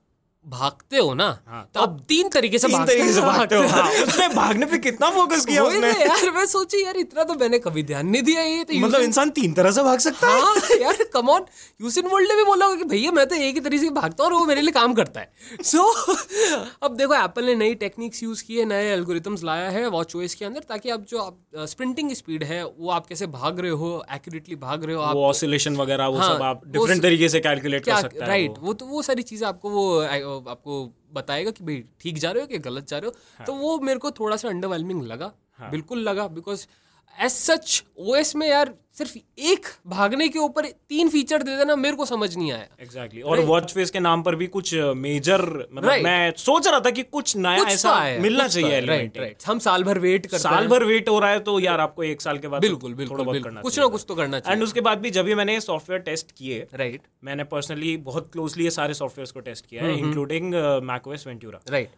भागते 0.46 0.98
हो 0.98 1.14
ना 1.14 1.26
हाँ, 1.48 1.62
तो 1.74 1.80
आप 1.80 2.00
तीन 2.08 2.30
तरीके 2.30 2.60
से 2.60 2.68
तीन 2.68 2.86
तरीके 2.86 3.12
से 3.14 3.22
भागते 3.22 3.56
हो। 3.56 3.68
हाँ, 3.68 3.90
उसने 4.04 4.28
भागने 4.30 4.66
पे 4.66 4.78
कितना 4.78 5.10
फोकस 5.12 5.46
किया 5.46 5.64
उसने? 5.64 5.92
यार 5.92 6.32
मैं 6.36 6.46
सोची 6.46 6.84
यार 6.84 6.98
इतना 6.98 7.24
तो 7.24 7.34
मैंने 7.36 7.60
कभी 7.60 7.84
ध्यान 7.84 8.08
नहीं 8.08 8.22
दिया 8.24 8.42
ये 8.44 8.64
तो 8.64 8.80
मतलब 8.80 9.02
इंसान 9.02 9.30
तीन 9.38 9.54
तरह 9.54 9.72
से 9.72 9.84
भाग 9.84 10.00
सकता 10.00 10.28
है? 10.28 10.42
हाँ 10.42 10.78
यार 10.82 11.04
कम 11.14 11.30
ऑन 11.30 11.46
यूसिन 11.82 12.08
वर्ल्ड 12.08 12.32
ने 12.32 12.36
भी 12.36 12.44
बोला 12.46 12.66
होगा 12.66 12.78
कि 12.78 12.86
भैया 12.86 13.12
मैं 13.12 13.26
तो 13.28 13.36
एक 13.36 13.54
ही 13.56 13.62
तरीके 13.62 13.84
से 13.84 13.90
भागता 13.92 14.24
हूँ 14.24 14.32
और 14.32 14.38
वो 14.40 14.46
मेरे 14.46 14.62
लिए 14.62 14.72
काम 14.72 14.94
करता 14.94 15.20
है। 15.20 15.64
सो 15.64 15.78
so, 15.78 16.68
अब 16.84 16.96
देखो 16.98 17.16
एप्पल 17.16 17.46
ने 17.46 17.56
नई 17.56 17.76
टेक्निक्स 17.86 18.24
यूज़ 18.24 18.44
की 18.44 18.58
है 18.58 18.66
नए 18.66 18.92
एल्गोरिथम्स 18.94 19.44
लाया 19.44 19.70
है 19.70 19.88
वॉच 19.90 20.16
ओएस 20.16 20.36
के 20.36 20.46
अंदर 20.46 20.66
ताकि 20.70 20.90
आप 20.90 21.06
जो 21.10 21.20
आप 21.20 21.66
स्प्रिंटिंग 21.70 22.12
स्पीड 22.16 22.44
है 22.44 22.64
वो 22.66 22.90
आप 22.92 23.08
कैसे 23.08 23.28
भाग 23.30 23.60
रहे 23.60 23.72
हो 23.84 23.92
एक्यूरेटली 24.16 24.56
भाग 24.58 24.84
रहे 24.84 24.96
हो 24.96 25.02
आप 25.02 25.16
ऑसिलेशन 25.32 25.76
वगैरह 25.78 26.08
वो 26.08 26.18
हाँ, 26.18 26.34
सब 26.36 26.44
आप 26.44 26.62
डिफरेंट 26.68 27.02
तरीके 27.02 27.30
से 27.30 27.40
कैलकुलेट 27.40 27.86
कर 27.86 28.02
सकता 28.02 28.24
है 28.24 28.30
राइट 28.30 28.54
वो। 28.62 28.74
तो 28.74 28.86
वो 28.86 29.02
सारी 29.02 29.24
चीज़ें 29.24 29.48
आपको 29.48 29.70
वो 29.70 30.33
आपको 30.50 30.92
बताएगा 31.14 31.52
कि 31.52 31.64
भाई 31.64 31.84
ठीक 32.00 32.18
जा 32.18 32.32
रहे 32.32 32.42
हो 32.42 32.48
कि 32.48 32.58
गलत 32.58 32.88
जा 32.88 32.98
रहे 32.98 33.10
हो 33.10 33.16
हाँ। 33.38 33.46
तो 33.46 33.54
वो 33.54 33.78
मेरे 33.80 34.00
को 34.00 34.12
थोड़ा 34.12 34.38
सा 34.38 34.48
अंडरवेलमिंग 34.50 35.04
लगा 35.04 35.32
हाँ. 35.58 35.70
बिल्कुल 35.72 36.00
लगा 36.00 36.28
बिकॉज़ 36.28 36.68
एज 37.18 37.32
सच 37.32 37.84
ओएस 38.00 38.36
में 38.36 38.48
यार 38.50 38.74
सिर्फ़ 38.98 39.18
एक 39.42 39.66
भागने 39.88 40.28
के 40.30 40.40
ऊपर 40.40 40.66
तीन 40.66 41.10
फीचर 41.10 41.44
दे 41.44 41.56
देना 41.58 41.76
मेरे 41.76 41.96
को 41.96 42.06
समझ 42.06 42.36
नहीं 42.36 42.52
आया। 42.52 42.68
एग्जैक्टली 42.82 43.22
और 43.22 43.40
वॉच 43.46 43.72
फेस 43.74 43.90
के 43.92 44.00
नाम 44.00 44.24
पर 44.24 44.36
भी 44.36 44.48
कुछ 44.48 44.74
मेजर 44.98 45.42
मतलब 45.42 45.90
Right. 45.90 46.04
मैं 46.04 46.34
सोच 46.38 46.68
रहा 46.68 46.80
था 46.80 46.90
कि 46.90 47.04
कुछ 47.04 47.36
नया 47.38 47.58
कुछ 47.58 47.68
तो 47.68 47.74
ऐसा 47.74 47.94
आया, 47.94 48.20
मिलना 48.22 48.44
कुछ 48.44 48.56
तो 48.56 48.62
चाहिए 48.62 48.80
राइट। 48.82 49.18
राइट 49.18 49.44
हम 49.46 49.60
साल 49.60 49.84
भर 49.84 50.00
वेट 50.00 50.26
कर 50.26 50.38
साल 50.38 50.68
भर 50.68 50.84
वेट 50.86 51.10
हो 51.10 51.18
रहा 51.20 51.32
है 51.32 51.40
तो 51.40 51.60
यार 51.60 51.80
आपको 51.80 52.04
एक 52.04 52.22
साल 52.22 52.38
के 52.38 52.48
बाद 52.48 52.62
बिल्कुल 52.62 52.92
थोड़ा 52.92 52.98
बिल्कुल 52.98 53.26
बिल्कुल। 53.26 53.42
करना 53.42 53.62
कुछ 53.62 53.80
ना 53.80 53.88
कुछ 53.88 54.06
तो 54.08 54.16
करना 54.16 54.40
चाहिए। 54.40 54.56
एंड 54.56 54.64
उसके 54.64 54.82
बाद 54.82 55.00
भी 55.00 55.12
जब 55.12 55.26
भी 55.26 55.36
मैंने 55.36 55.60
सॉफ्टवेयर 55.62 56.02
टेस्ट 56.04 56.32
किए 56.32 56.68
राइट 56.74 57.02
मैंने 57.24 57.44
पर्सनली 57.56 57.98
बहुत 58.10 58.32
क्लोजली 58.34 58.70
सारे 58.72 58.94
सॉफ्टवेयर 58.94 59.32
को 59.34 59.40
टेस्ट 59.42 59.66
किया 59.66 59.84
है 59.84 59.98
including 60.00 60.54
macOS 60.84 61.28
Ventura 61.28 61.60
right 61.70 61.90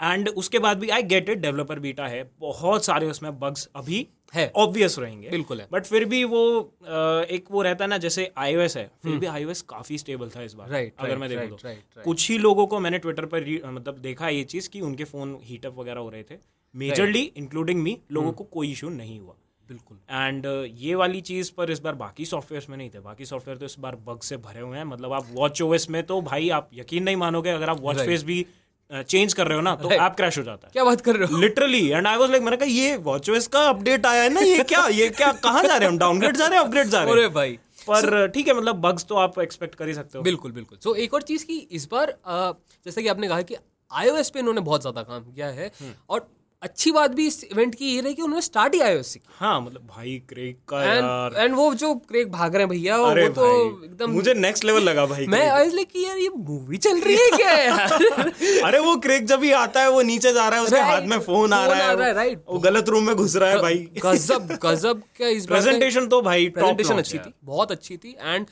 and 0.00 0.28
उसके 0.28 0.58
बाद 0.58 0.78
भी 0.78 0.88
I 0.88 1.02
get 1.02 1.28
it 1.28 1.38
developer 1.38 1.78
beta 1.78 2.06
है 2.06 2.22
बहुत 2.40 2.84
सारे 2.84 3.06
उसमें 3.06 3.38
बग्स 3.38 3.68
अभी 3.76 4.06
है। 4.34 4.50
ऑब्वियस 4.56 4.98
रहेंगे 4.98 5.30
बिल्कुल 5.30 5.60
है। 5.60 5.66
बट 5.72 5.84
फिर 5.84 6.04
भी 6.04 6.22
वो 6.24 6.42
एक 7.30 7.44
वो 7.50 7.62
रहता 7.62 7.84
है 7.84 7.88
ना 7.90 7.98
जैसे 7.98 8.30
iOS 8.40 8.76
है 8.76 8.90
फिर 9.02 9.16
भी 9.16 9.26
iOS 9.26 9.60
काफ़ी 9.68 9.98
स्टेबल 9.98 10.30
था 10.30 10.42
इस 10.42 10.54
बार 10.54 10.66
हम्म। 10.66 10.78
Right, 10.78 10.98
अगर 10.98 11.18
मैं 11.18 11.28
देखूँ 11.28 11.58
तो. 11.58 12.02
कुछ 12.02 12.30
ही 12.30 12.38
लोगों 12.38 12.66
को 12.66 12.80
मैंने 12.80 12.98
ट्विटर 12.98 13.26
पर 13.26 13.46
मतलब 13.66 13.98
देखा 13.98 14.28
ये 14.28 14.44
चीज़ 14.44 14.68
कि 14.70 14.80
उनके 14.80 15.04
फ़ोन 15.04 15.38
हीटअप 15.42 15.78
वगैरह 15.78 16.00
हो 16.00 16.08
रहे 16.08 16.22
थे 16.22 16.38
मेजरली 16.74 17.22
इंक्लूडिंग 17.36 17.82
मी 17.82 17.98
लोगों 18.10 18.28
हम्म। 18.28 18.36
को 18.36 18.44
कोई 18.44 18.72
इशू 18.72 18.88
नहीं 18.88 19.18
हुआ 19.20 19.34
बिल्कुल 19.66 19.98
एंड 20.10 20.46
ये 20.78 20.94
वाली 20.94 21.20
चीज़ 21.20 21.52
पर 21.56 21.70
इस 21.70 21.80
बार 21.80 21.94
बाकी 21.94 22.24
सॉफ्टवेयर 22.24 22.66
में 22.70 22.76
नहीं 22.76 22.90
थे 22.90 23.00
बाकी 23.00 23.24
सॉफ्टवेयर 23.24 23.58
तो 23.58 23.64
इस 23.64 23.76
बार 23.78 23.96
बग 24.06 24.20
से 24.20 24.36
भरे 24.38 24.60
हुए 24.60 24.78
हैं 24.78 24.84
मतलब 24.84 25.12
आप 25.12 25.26
वॉच 25.32 25.62
ओएस 25.62 25.88
में 25.90 26.02
तो 26.02 26.20
भाई 26.22 26.48
आप 26.50 26.70
यकीन 26.74 27.02
नहीं 27.02 27.16
मानोगे 27.16 27.50
अगर 27.50 27.68
आप 27.68 27.80
वॉच 27.80 27.96
फेस 27.96 28.22
भी 28.22 28.44
चेंज 28.92 29.32
कर 29.34 29.46
रहे 29.46 29.56
हो 29.56 29.62
ना 29.62 29.74
तो 29.76 29.90
ऐप 29.90 30.14
क्रैश 30.16 30.38
हो 30.38 30.42
जाता 30.44 30.66
है। 30.66 30.72
क्या 30.72 30.84
बात 30.84 31.00
कर 31.00 31.16
रहे 31.16 31.26
हो? 31.26 31.38
Literally 31.38 31.86
and 31.88 32.06
I 32.06 32.16
was 32.16 32.30
like 32.30 32.42
मैंने 32.42 32.56
कहा 32.56 32.68
ये 32.70 32.96
वॉचओएस 33.02 33.46
का 33.48 33.60
अपडेट 33.68 34.06
आया 34.06 34.22
है 34.22 34.28
ना? 34.30 34.40
ये 34.42 34.62
क्या 34.64 34.86
ये 34.90 35.08
क्या 35.10 35.32
कहाँ 35.34 35.62
जा 35.62 35.68
रहे 35.68 35.78
हैं? 35.78 35.88
हम 35.88 35.98
डाउनग्रेड 35.98 36.36
जा 36.36 36.46
रहे 36.46 36.58
हैं 36.58 36.64
अपग्रेड 36.64 36.88
जा 36.88 36.98
रहे 36.98 37.06
हैं? 37.06 37.18
अरे 37.18 37.28
भाई। 37.30 37.58
पर 37.80 38.26
ठीक 38.28 38.48
है 38.48 38.54
मतलब 38.54 38.80
बग्स 38.80 39.04
तो 39.04 39.14
आप 39.16 39.38
एक्सपेक्ट 39.40 39.74
कर 39.74 39.88
ही 39.88 39.94
सकते 39.94 40.18
हो। 40.18 40.24
बिल्कुल 40.24 40.52
बिल्कुल। 40.52 40.78
सो 40.84 40.94
एक 40.96 41.14
और 41.14 41.22
चीज़ 41.22 41.44
की 41.44 41.56
इस 41.72 41.88
बार 41.92 42.06
जैसे 42.06 42.84
जैसा 42.86 43.00
कि 43.00 43.08
आपने 43.08 43.28
कहा 43.28 43.42
कि 43.42 43.56
आईओएस 43.90 44.30
पे 44.30 44.40
इन्होंने 44.40 44.60
बहुत 44.60 44.80
ज़्यादा 44.80 45.02
काम 45.02 45.24
किया 45.24 45.46
है 45.48 45.66
हम्म। 45.80 45.92
और 46.10 46.28
अच्छी 46.62 46.90
बात 46.90 47.10
भी 47.10 47.26
इस 47.26 47.44
इवेंट 47.44 47.74
की 47.74 47.84
ये 47.84 48.00
रही 48.00 48.14
कि 48.14 48.22
उन्होंने 48.22 48.42
स्टार्ट 48.42 48.74
ही 48.74 48.80
आईओएस 48.80 49.06
से 49.06 49.20
हाँ 49.38 49.60
मतलब 49.60 49.86
भाई 49.86 50.22
क्रेक 50.28 50.58
का 50.68 50.76
and, 50.76 51.04
यार। 51.04 51.44
एंड 51.44 51.54
वो 51.54 51.74
जो 51.74 51.94
क्रेक 51.94 52.30
भाग 52.32 52.54
रहे 52.54 52.62
हैं 52.62 52.68
भैया 52.68 52.96
वो 52.96 53.28
तो 53.28 53.84
एकदम 53.84 54.10
मुझे 54.10 54.34
नेक्स्ट 54.34 54.64
लेवल 54.64 54.82
लगा 54.82 55.06
भाई 55.06 55.26
मैं 55.26 55.50
आई 55.50 55.70
लाइक 55.70 55.88
कि 55.88 56.04
यार 56.04 56.18
ये 56.18 56.28
मूवी 56.36 56.76
चल 56.76 57.00
रही 57.00 57.16
है 57.16 57.30
क्या 57.36 57.50
यार? 57.50 57.92
अरे 58.64 58.78
वो 58.78 58.96
क्रेक 58.96 59.26
जब 59.26 59.42
ही 59.42 59.52
आता 59.52 59.82
है 59.82 59.90
वो 59.90 60.02
नीचे 60.02 60.32
जा 60.32 60.48
रहा 60.48 60.58
है 60.58 60.64
उसके 60.64 60.80
हाथ 60.80 61.02
में 61.02 61.18
फ़ोन 61.20 61.52
आ 61.52 61.66
फ़ोन 61.66 61.78
रहा 61.78 61.88
आ 61.88 61.92
रहा 61.92 62.08
है, 62.08 62.14
right. 62.14 62.38
वो 62.48 62.58
गलत 62.58 62.88
रूम 62.88 63.06
में 63.06 63.14
घुस 63.16 63.36
रहा 63.36 63.50
है 63.50 63.62
भाई। 63.62 63.74
गजब 64.06 64.58
गजब 64.62 65.02
क्या 65.16 65.28
इस 65.28 65.46
प्रेजेंटेशन 65.46 66.06
तो 66.06 66.22
भाई 66.22 66.48
प्रेजेंटेशन 66.48 66.94
अच्छी 66.94 67.18
थी 67.18 67.34
बहुत 67.44 67.72
अच्छी 67.72 67.96
थी। 67.96 68.16
एंड 68.20 68.46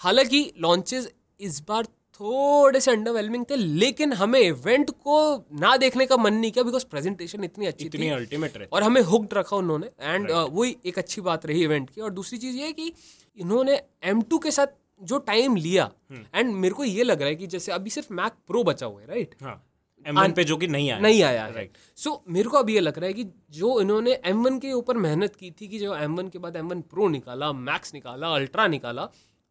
हालाँकि 0.00 0.52
लॉन्चेस 0.60 1.08
इस 1.40 1.62
बार 1.68 1.86
थोड़े 2.22 2.80
से 2.80 2.90
अंडरवेलमिंग 2.90 3.44
थे 3.50 3.56
लेकिन 3.56 4.12
हमें 4.12 4.40
इवेंट 4.40 4.90
को 4.90 5.16
ना 5.52 5.76
देखने 5.76 6.06
का 6.06 6.16
मन 6.16 6.34
नहीं 6.34 6.50
किया 6.50 6.64
बिकॉज़ 6.64 6.84
प्रेजेंटेशन 6.86 7.44
इतनी 7.44 7.66
अच्छी 7.66 7.86
इतनी 7.86 8.06
थी 8.06 8.08
अल्टीमेट 8.08 8.56
रहती 8.56 8.68
और 8.72 8.82
हमें 8.82 9.00
हुक्ड 9.00 9.34
रखा 9.34 9.56
उन्होंने। 9.56 9.86
एंड 10.00 10.30
वही 10.30 10.76
एक 10.86 10.98
अच्छी 10.98 11.20
बात 11.20 11.46
रही 11.46 11.62
इवेंट 11.64 11.90
की। 11.90 12.00
और 12.00 12.10
दूसरी 12.10 12.38
चीज़ 12.38 12.56
ये 12.56 12.72
कि 12.72 12.92
इन्होंने 13.36 13.80
M2 14.06 14.42
के 14.42 14.50
साथ 14.50 14.66
जो 15.02 15.18
टाइम 15.18 15.56
लिया 15.56 15.90
एंड 16.34 16.54
मेरे 16.54 16.74
को 16.74 16.84
ये 16.84 17.02
लग 17.02 17.20
रहा 17.20 17.28
है 17.28 17.34
कि 17.34 17.46
जैसे 17.46 17.72
अभी 17.72 17.90
सिर्फ़ 17.90 18.12
मैक 18.14 18.32
प्रो 18.46 18.64
बचा 18.64 18.86
हुआ 18.86 19.00
है 19.00 19.06
राइट 19.06 19.34
हाँ 19.42 19.68
M1 20.06 20.32
पे 20.32 20.44
जो 20.44 20.56
कि 20.56 20.66
नहीं 20.66 20.90
आया 20.90 21.00
नहीं 21.00 21.22
आया 21.22 21.46
राइट 21.48 21.76
सो 21.96 22.22
मेरे 22.28 22.48
को 22.48 22.58
अब 22.58 22.70
ये 22.70 22.80
लग 22.80 22.98
रहा 22.98 23.06
है 23.06 23.12
कि 23.12 23.24
जो 23.50 23.80
इन्होंने 23.80 24.20
M1 24.26 24.60
के 24.60 24.72
ऊपर 24.72 24.96
मेहनत 24.96 25.36
की 25.36 25.50
थी 25.50 25.68
कि 25.68 25.78
जो 25.78 25.96
M1 25.96 26.30
के 26.30 26.38
बाद 26.38 26.56
M1 26.56 26.82
प्रो 26.82 27.08
निकाला 27.08 27.52
मैक्स 27.52 27.94
निकाला 27.94 28.28
अल्ट्रा 28.28 28.66
निकाला 28.66 29.08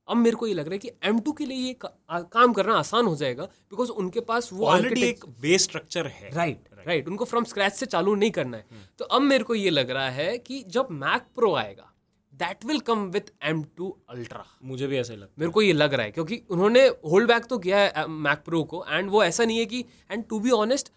अब 0.07 0.17
मेरे 0.17 0.35
को 0.35 0.47
ये 0.47 0.53
लग 0.53 0.65
रहा 0.65 0.73
है 0.73 0.79
कि 0.79 0.91
एम 1.03 1.19
टू 1.19 1.31
के 1.31 1.45
लिए 1.45 1.57
ये 1.57 1.73
का, 1.73 1.89
आ, 2.09 2.19
काम 2.21 2.53
करना 2.53 2.75
आसान 2.75 3.05
हो 3.05 3.15
जाएगा 3.15 3.43
बिकॉज़ 3.43 3.89
उनके 3.91 4.19
पास 4.19 4.49
वो 4.53 4.65
ऑलरेडी 4.67 5.03
एक 5.03 5.25
बेस 5.41 5.63
स्ट्रक्चर 5.63 6.07
है। 6.07 6.29
राइट 6.33 6.69
राइट 6.87 7.07
उनको 7.07 7.25
फ्रॉम 7.25 7.43
स्क्रैच 7.43 7.73
से 7.73 7.85
चालू 7.85 8.15
नहीं 8.15 8.31
करना 8.31 8.57
है। 8.57 8.65
तो 8.99 9.05
अब 9.05 9.21
मेरे 9.21 9.43
को 9.43 9.55
ये 9.55 9.69
लग 9.69 9.89
रहा 9.89 10.09
है 10.09 10.37
कि 10.37 10.63
जब 10.67 10.87
मैक 10.91 11.25
प्रो 11.35 11.53
आएगा 11.55 11.87
that 12.33 12.65
will 12.65 12.79
come 12.79 13.05
with 13.11 13.31
M 13.43 13.63
two 13.77 13.95
ultra 14.09 14.45
मुझे 14.63 14.87
भी 14.87 14.97
ऐसा 14.97 15.13
ही 15.13 15.19
लगता 15.19 15.33
मेरे 15.39 15.51
को 15.51 15.61
ये 15.61 15.73
लग 15.73 15.93
रहा 15.93 16.05
है 16.05 16.11
क्योंकि 16.11 16.41
उन्होंने 16.49 16.85
होल्ड 17.05 17.27
बैक 17.27 17.45
तो 17.45 17.57
किया 17.57 17.79
है 17.79 18.07
मैक 18.07 18.43
प्रो 18.45 18.63
को 18.63 18.85
एंड 18.89 19.09
वो 19.09 19.23
ऐसा 19.23 19.45
नहीं 19.45 19.59
है 19.59 19.65
कि 19.65 19.85
and 20.11 20.25
to 20.29 20.39
be 20.39 20.51
honest 20.51 20.91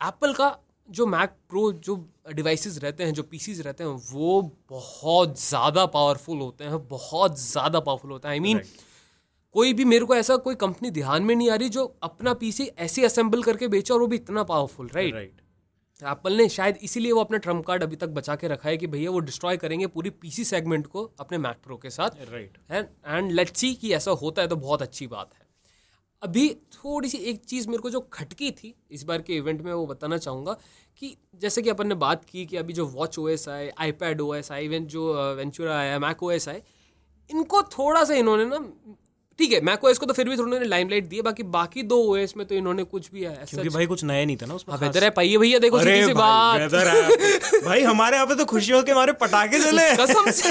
Apple 0.00 0.32
का 0.32 0.56
जो 0.90 1.06
मैक 1.06 1.34
प्रो 1.48 1.70
जो 1.74 1.96
डिवाइसेस 2.34 2.78
रहते 2.82 3.04
हैं 3.04 3.14
जो 3.14 3.22
पीसीज 3.24 3.60
रहते 3.60 3.84
हैं 3.84 3.90
वो 4.10 4.40
बहुत 4.70 5.40
ज़्यादा 5.40 5.86
पावरफुल 5.88 6.38
होते 6.38 6.64
हैं 6.64 6.86
बहुत 6.88 7.38
ज़्यादा 7.40 7.80
पावरफुल 7.80 8.10
होता 8.10 8.28
है। 8.28 8.34
आई 8.34 8.38
I 8.38 8.42
मीन 8.42 8.58
mean, 8.58 8.68
कोई 9.54 9.72
भी 9.72 9.84
मेरे 9.84 10.04
को 10.04 10.14
ऐसा 10.16 10.36
कोई 10.38 10.54
कंपनी 10.56 10.90
ध्यान 10.92 11.22
में 11.22 11.34
नहीं 11.34 11.50
आ 11.50 11.54
रही 11.54 11.68
जो 11.68 11.84
अपना 12.02 12.34
पीसी 12.36 12.64
ऐसे 12.78 13.04
असेंबल 13.04 13.42
करके 13.42 13.68
बेचे 13.68 13.94
और 13.94 14.00
वो 14.00 14.06
भी 14.06 14.16
इतना 14.16 14.42
पावरफुल 14.44 14.90
राइट 14.94 15.14
राइट 15.14 15.40
एप्पल 16.02 16.36
ने 16.36 16.48
शायद 16.48 16.76
इसीलिए 16.82 17.12
वो 17.12 17.20
अपना 17.20 17.38
ट्रंप 17.38 17.64
कार्ड 17.66 17.82
अभी 17.82 17.96
तक 17.96 18.08
बचा 18.10 18.36
के 18.36 18.48
रखा 18.48 18.68
है 18.68 18.76
कि 18.76 18.86
भैया 18.86 19.10
वो 19.10 19.18
डिस्ट्रॉय 19.20 19.56
करेंगे 19.56 19.86
पूरी 19.88 20.10
पीसी 20.12 20.44
सेगमेंट 20.46 20.86
को 20.86 21.02
अपने 21.20 21.38
मैक 21.38 21.56
प्रो 21.64 21.76
के 21.76 21.90
साथ। 21.90 22.10
Right 22.30 22.58
and 22.70 22.86
and 23.06 23.30
let's 23.32 23.60
see 23.60 23.74
कि 23.74 23.92
ऐसा 23.94 24.10
होता 24.22 24.42
है 24.42 24.48
तो 24.48 24.56
बहुत 24.58 24.82
अच्छी 24.82 25.06
बात 25.08 25.34
है। 25.34 25.48
अभी 26.22 26.48
थोड़ी 26.74 27.08
सी 27.08 27.18
एक 27.18 27.44
चीज़ 27.44 27.68
मेरे 27.68 27.82
को 27.82 27.90
जो 27.90 28.00
खटकी 28.00 28.50
थी 28.50 28.74
इस 28.90 29.02
बार 29.02 29.22
के 29.22 29.36
इवेंट 29.36 29.62
में 29.62 29.72
वो 29.72 29.86
बताना 29.86 30.18
चाहूँगा 30.18 30.56
कि 30.96 31.16
जैसे 31.40 31.62
कि 31.62 31.70
अपन 31.70 31.86
ने 31.86 31.94
बात 31.94 32.24
की 32.24 32.46
कि 32.46 32.56
अभी 32.56 32.72
जो 32.72 32.86
वॉच 32.86 33.18
ओ 33.18 33.28
एस 33.28 33.48
आए 33.48 33.72
आई 33.78 33.92
पैड 33.92 34.20
ओ 34.20 34.34
एस 34.34 34.52
आए 34.52 34.64
इवन 34.64 34.86
जो 34.86 35.34
वेंचुरा 35.34 35.78
आया 35.78 35.98
मैक 35.98 36.22
ओ 36.22 36.30
एस 36.30 36.48
आए 36.48 36.62
इनको 37.30 37.62
थोड़ा 37.62 38.04
सा 38.04 38.14
इन्होंने 38.14 38.44
ना 38.44 38.58
ठीक 39.38 39.52
है 39.52 39.60
मैक 39.60 39.84
ओएस 39.84 39.98
को 39.98 40.06
तो 40.06 40.14
फिर 40.14 40.28
भी 40.28 40.36
थोड़ा 40.36 40.58
लाइमलाइट 40.58 41.04
दी 41.04 41.16
है 41.16 41.22
बाकी 41.22 41.42
बाकी 41.42 41.82
दो 41.82 41.96
ओएस 42.04 42.36
में 42.36 42.46
तो 42.46 42.54
इन्होंने 42.54 42.84
कुछ 42.84 43.10
भी 43.10 43.22
है 43.22 43.46
क्योंकि 43.50 43.68
भाई 43.68 43.86
कुछ 43.86 44.04
नया 44.04 44.24
नहीं 44.24 44.36
था 44.36 44.46
ना 44.46 44.54
उसमें 44.54 44.76
हाँ, 44.76 44.86
वेदर 44.86 45.04
है 45.04 45.10
पाइए 45.10 45.36
भैया 45.36 45.58
देखो 45.58 45.78
सीधी 45.78 46.06
सी 46.06 46.12
बात। 46.12 46.60
भाई 47.64 47.82
हमारे 47.82 48.16
यहाँ 48.16 48.26
पे 48.26 48.34
तो 48.34 48.44
खुशियों 48.44 48.82
के 48.82 48.92
हमारे 48.92 49.12
पटाखे 49.12 49.58
चले 49.58 49.96
कसम 49.96 50.30
से। 50.30 50.50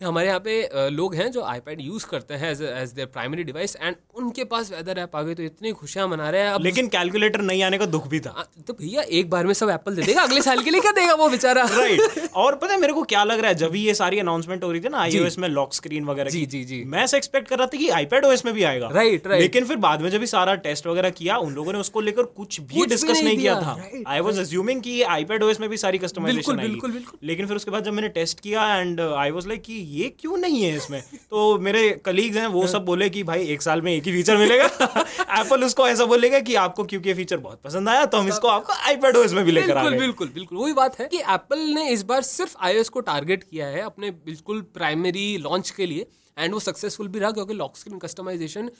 हमारे 0.00 0.26
यहाँ 0.28 0.40
पे 0.40 0.90
लोग 0.90 1.14
हैं 1.14 1.30
जो 1.32 1.42
आईपैड 1.44 1.80
यूज़ 1.80 2.06
करते 2.06 2.34
हैं 2.34 2.50
as 2.50 2.62
as 2.62 2.90
their 2.92 3.06
primary 3.08 3.44
device 3.44 3.76
and 3.76 3.96
उनके 4.14 4.44
पास 4.46 4.70
वेदर 4.72 4.98
ऐप 4.98 5.16
आ 5.16 5.22
गई 5.22 5.34
तो 5.34 5.42
इतनी 5.42 5.72
खुशियाँ 5.72 6.06
मना 6.08 6.28
रहे 6.30 6.42
हैं। 6.42 6.50
अब 6.50 6.64
लेकिन 6.64 6.88
कैलकुलेटर 6.88 7.40
नहीं 7.42 7.62
आने 7.62 7.78
का 7.78 7.86
दुख 7.86 8.06
भी 8.08 8.20
था। 8.20 8.46
तो 8.66 8.72
भैया 8.72 9.02
एक 9.02 9.30
बार 9.30 9.46
में 9.46 9.52
सब 9.54 9.70
एप्पल 9.70 9.94
दे 9.94 10.02
देगा 10.02 10.22
अगले 10.22 10.42
साल 10.42 10.62
के 10.62 10.70
लिए 10.70 10.80
क्या 10.80 10.92
देगा 10.92 11.14
वो 11.14 11.28
बेचारा? 11.28 11.64
राइट 11.72 12.28
और 12.34 12.56
पता 12.56 12.72
है 12.72 12.80
मेरे 12.80 12.92
को 12.92 13.02
क्या 13.04 13.24
लग 13.24 13.40
रहा 13.40 13.48
है 13.48 13.54
जब 13.56 13.76
ये 13.76 13.94
सारी 13.94 14.18
अनाउंसमेंट 14.18 14.64
हो 14.64 14.70
रही 14.72 14.80
थी 14.80 14.88
ना 14.88 14.98
आईओएस 14.98 15.38
में 15.38 15.48
लॉक 15.48 15.74
स्क्रीन 15.74 16.04
वगैरह 16.04 16.30
जी, 16.30 16.44
जी, 16.46 16.62
जी। 16.64 16.82
मैं 16.86 17.06
एक्सपेक्ट 17.16 17.48
कर 17.48 17.58
रहा 17.58 17.66
था 17.66 17.78
कि 17.78 17.88
आईपैड 17.90 18.24
ओएस 18.24 18.44
में 18.44 18.52
भी 18.54 18.62
आएगा। 18.64 18.88
Right, 18.90 19.18
right. 19.22 19.40
लेकिन 19.40 19.64
फिर 19.64 19.76
बाद 19.78 20.02
में 20.02 20.10
जब 20.10 20.24
सारा 20.28 20.54
टेस्ट 20.64 20.86
वगैरह 20.86 21.10
किया 21.12 21.36
उन 21.38 21.54
लोगों 21.54 21.72
ने 21.72 21.78
उसको 21.78 22.00
लेकर 22.00 22.22
कुछ 22.36 22.60
भी 22.62 22.86
डिस्कस 22.86 23.22
नहीं 23.22 23.36
किया 23.38 23.54
था। 23.62 23.76
आई 24.08 24.20
वॉज़ 24.20 24.40
अज्यूमिंग 24.40 24.80
की 24.82 25.00
आईपैड 25.14 25.42
ओएस 25.42 25.60
में 25.60 25.68
भी 25.70 25.76
सारी 25.78 25.98
कस्टमाइजेशन 25.98 26.56
बिल्कुल, 26.56 26.92
बिल्कुल। 26.92 27.28
लेकिन 27.28 27.46
फिर 27.46 27.56
उसके 27.56 27.70
बाद 27.70 27.84
जब 27.84 27.92
मैंने 27.92 28.08
टेस्ट 28.16 28.40
किया 28.40 28.66
एंड 28.76 29.00
आई 29.00 29.30
वॉज़ 29.30 29.48
लाइक 29.48 29.62
कि 29.62 29.80
ये 29.88 30.08
क्यों 30.20 30.36
नहीं 30.36 30.62
है 30.62 30.76
इसमें? 30.76 31.00
तो 31.30 31.58
मेरे 31.58 31.88
कलीग्स 32.04 32.36
हैं 32.36 32.46
वो 32.46 32.66
सब 32.66 32.84
बोले 32.84 33.08
कि 33.10 33.22
भाई 33.22 33.46
एक 33.46 33.62
साल 33.62 33.82
में 33.82 33.92
एक 33.92 34.04
ही 34.04 34.12
फीचर 34.12 34.36
मिलेगा। 34.36 34.64
एप्पल 35.40 35.64
उसको 35.64 35.88
ऐसा 35.88 36.04
बोलेगा 36.04 36.40
कि 36.40 36.54
आपको 36.54 36.84
क्योंकि 36.84 37.14
फीचर 37.14 37.36
बहुत 37.38 37.60
पसंद 37.64 37.88
आया 37.88 38.04
तो 38.06 38.18
हम 38.18 38.28
इसको 38.28 38.48
आपको 38.48 38.72
आईपैड 38.72 39.16
ओएस 39.16 39.32
में 39.32 39.44
भी 39.44 39.52
लेकर 39.52 39.76
आ 39.76 39.82
बिल्कुल 39.82 39.98
बिल्कुल 39.98 40.28
बिल्कुल। 40.28 40.58
वही 40.58 40.72
बात 40.72 40.98
है 41.00 41.08
कि 41.08 41.18
एप्पल 41.18 41.58
ने 41.74 41.88
इस 41.90 42.02
बार 42.02 42.22
सिर्फ़ 42.22 42.56
आई 42.60 42.82
को 42.92 43.00
टारगेट 43.00 43.44
किया 43.44 43.66
है 43.66 43.80
अपने 43.80 44.10
बिल्कुल 44.10 44.60
प्राइमरी 44.74 45.36
लॉन्च 45.38 45.70
के 45.70 45.86
लिए 45.86 46.06
एंड 46.38 46.54
वो 46.54 46.60
सक्सेसफुल 46.60 47.08
भी 47.08 47.18
रहा 47.18 47.30
क्योंकि 47.30 47.54
लॉक 47.54 47.76
स्क्रीन 47.76 47.98
कस्टमाइजेशन 47.98 48.70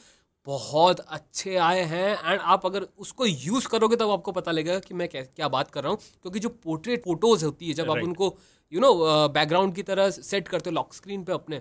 बहुत 0.49 1.01
अच्छे 1.01 1.57
आए 1.63 1.81
हैं 1.85 2.09
एंड 2.25 2.41
आप 2.41 2.67
अगर 2.67 2.87
उसको 2.99 3.27
यूज़ 3.27 3.67
करोगे 3.69 3.97
तब 3.97 4.11
आपको 4.11 4.33
पता 4.33 4.53
लगेगा 4.53 4.79
कि 4.79 4.95
मैं 4.95 5.09
क्या 5.09 5.23
क्या 5.23 5.49
बात 5.49 5.71
कर 5.71 5.83
रहा 5.83 5.93
हूँ। 5.93 5.99
क्योंकि 6.23 6.41
जो 6.41 6.49
पोर्ट्रेट 6.65 7.05
फ़ोटोज़ 7.05 7.45
होती 7.45 7.69
है 7.69 7.75
जब 7.75 7.91
आप 7.91 8.03
उनको 8.03 8.37
यू 8.73 8.81
नो 8.81 8.93
बैकग्राउंड 9.31 9.75
की 9.75 9.83
तरह 9.83 10.11
सेट 10.11 10.49
करते 10.49 10.71
हो 10.71 10.75
लॉक 10.75 10.95
स्क्रीन 10.95 11.25
पे 11.25 11.33
अपने 11.33 11.59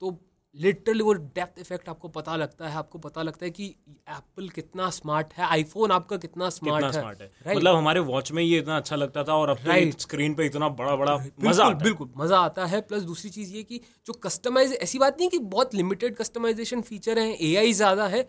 तो 0.00 0.10
लिटरली 0.54 1.02
वो 1.02 1.12
डेप्थ 1.12 1.58
इफ़ेक्ट 1.60 1.88
आपको 1.88 2.08
पता 2.08 2.36
लगता 2.36 2.68
है 2.68 2.76
आपको 2.76 2.98
पता 2.98 3.22
लगता 3.22 3.44
है 3.44 3.50
कि 3.50 3.64
एप्पल 4.10 4.48
कितना 4.48 4.88
स्मार्ट 4.90 5.32
है 5.34 5.44
आईफोन 5.46 5.90
आपका 5.92 6.16
कितना 6.16 6.48
स्मार्ट 6.50 6.84
कितना 6.84 6.86
है। 6.88 7.00
स्मार्ट 7.00 7.20
है। 7.20 7.28
Right. 7.28 7.56
मतलब 7.56 7.76
हमारे 7.76 8.00
वॉच 8.00 8.32
में 8.32 8.42
ये 8.42 8.58
इतना 8.58 8.76
अच्छा 8.76 8.96
लगता 8.96 9.24
था 9.24 9.34
और 9.34 9.50
अपने 9.50 9.74
Right. 9.74 10.00
स्क्रीन 10.00 10.34
पे 10.34 10.46
इतना 10.46 10.68
बड़ा 10.80 10.96
बड़ा 10.96 11.16
मज़ा 11.16 11.28
बिल्कुल 11.38 11.60
आता 11.60 11.68
है। 11.68 11.82
बिल्कुल 11.82 12.10
मज़ा 12.16 12.38
आता 12.38 12.66
है। 12.66 12.80
प्लस 12.80 13.02
दूसरी 13.02 13.30
चीज़ 13.30 13.54
ये 13.54 13.62
कि 13.62 13.80
जो 14.06 14.12
कस्टमाइज 14.24 14.72
ऐसी 14.82 14.98
बात 14.98 15.20
नहीं 15.20 15.28
कि 15.28 15.38
बहुत 15.38 15.74
लिमिटेड 15.74 16.16
कस्टमाइजेशन 16.16 16.80
फीचर 16.82 17.18
है 17.18 17.32
ए 17.32 17.72
ज़्यादा 17.72 18.06
है 18.06 18.28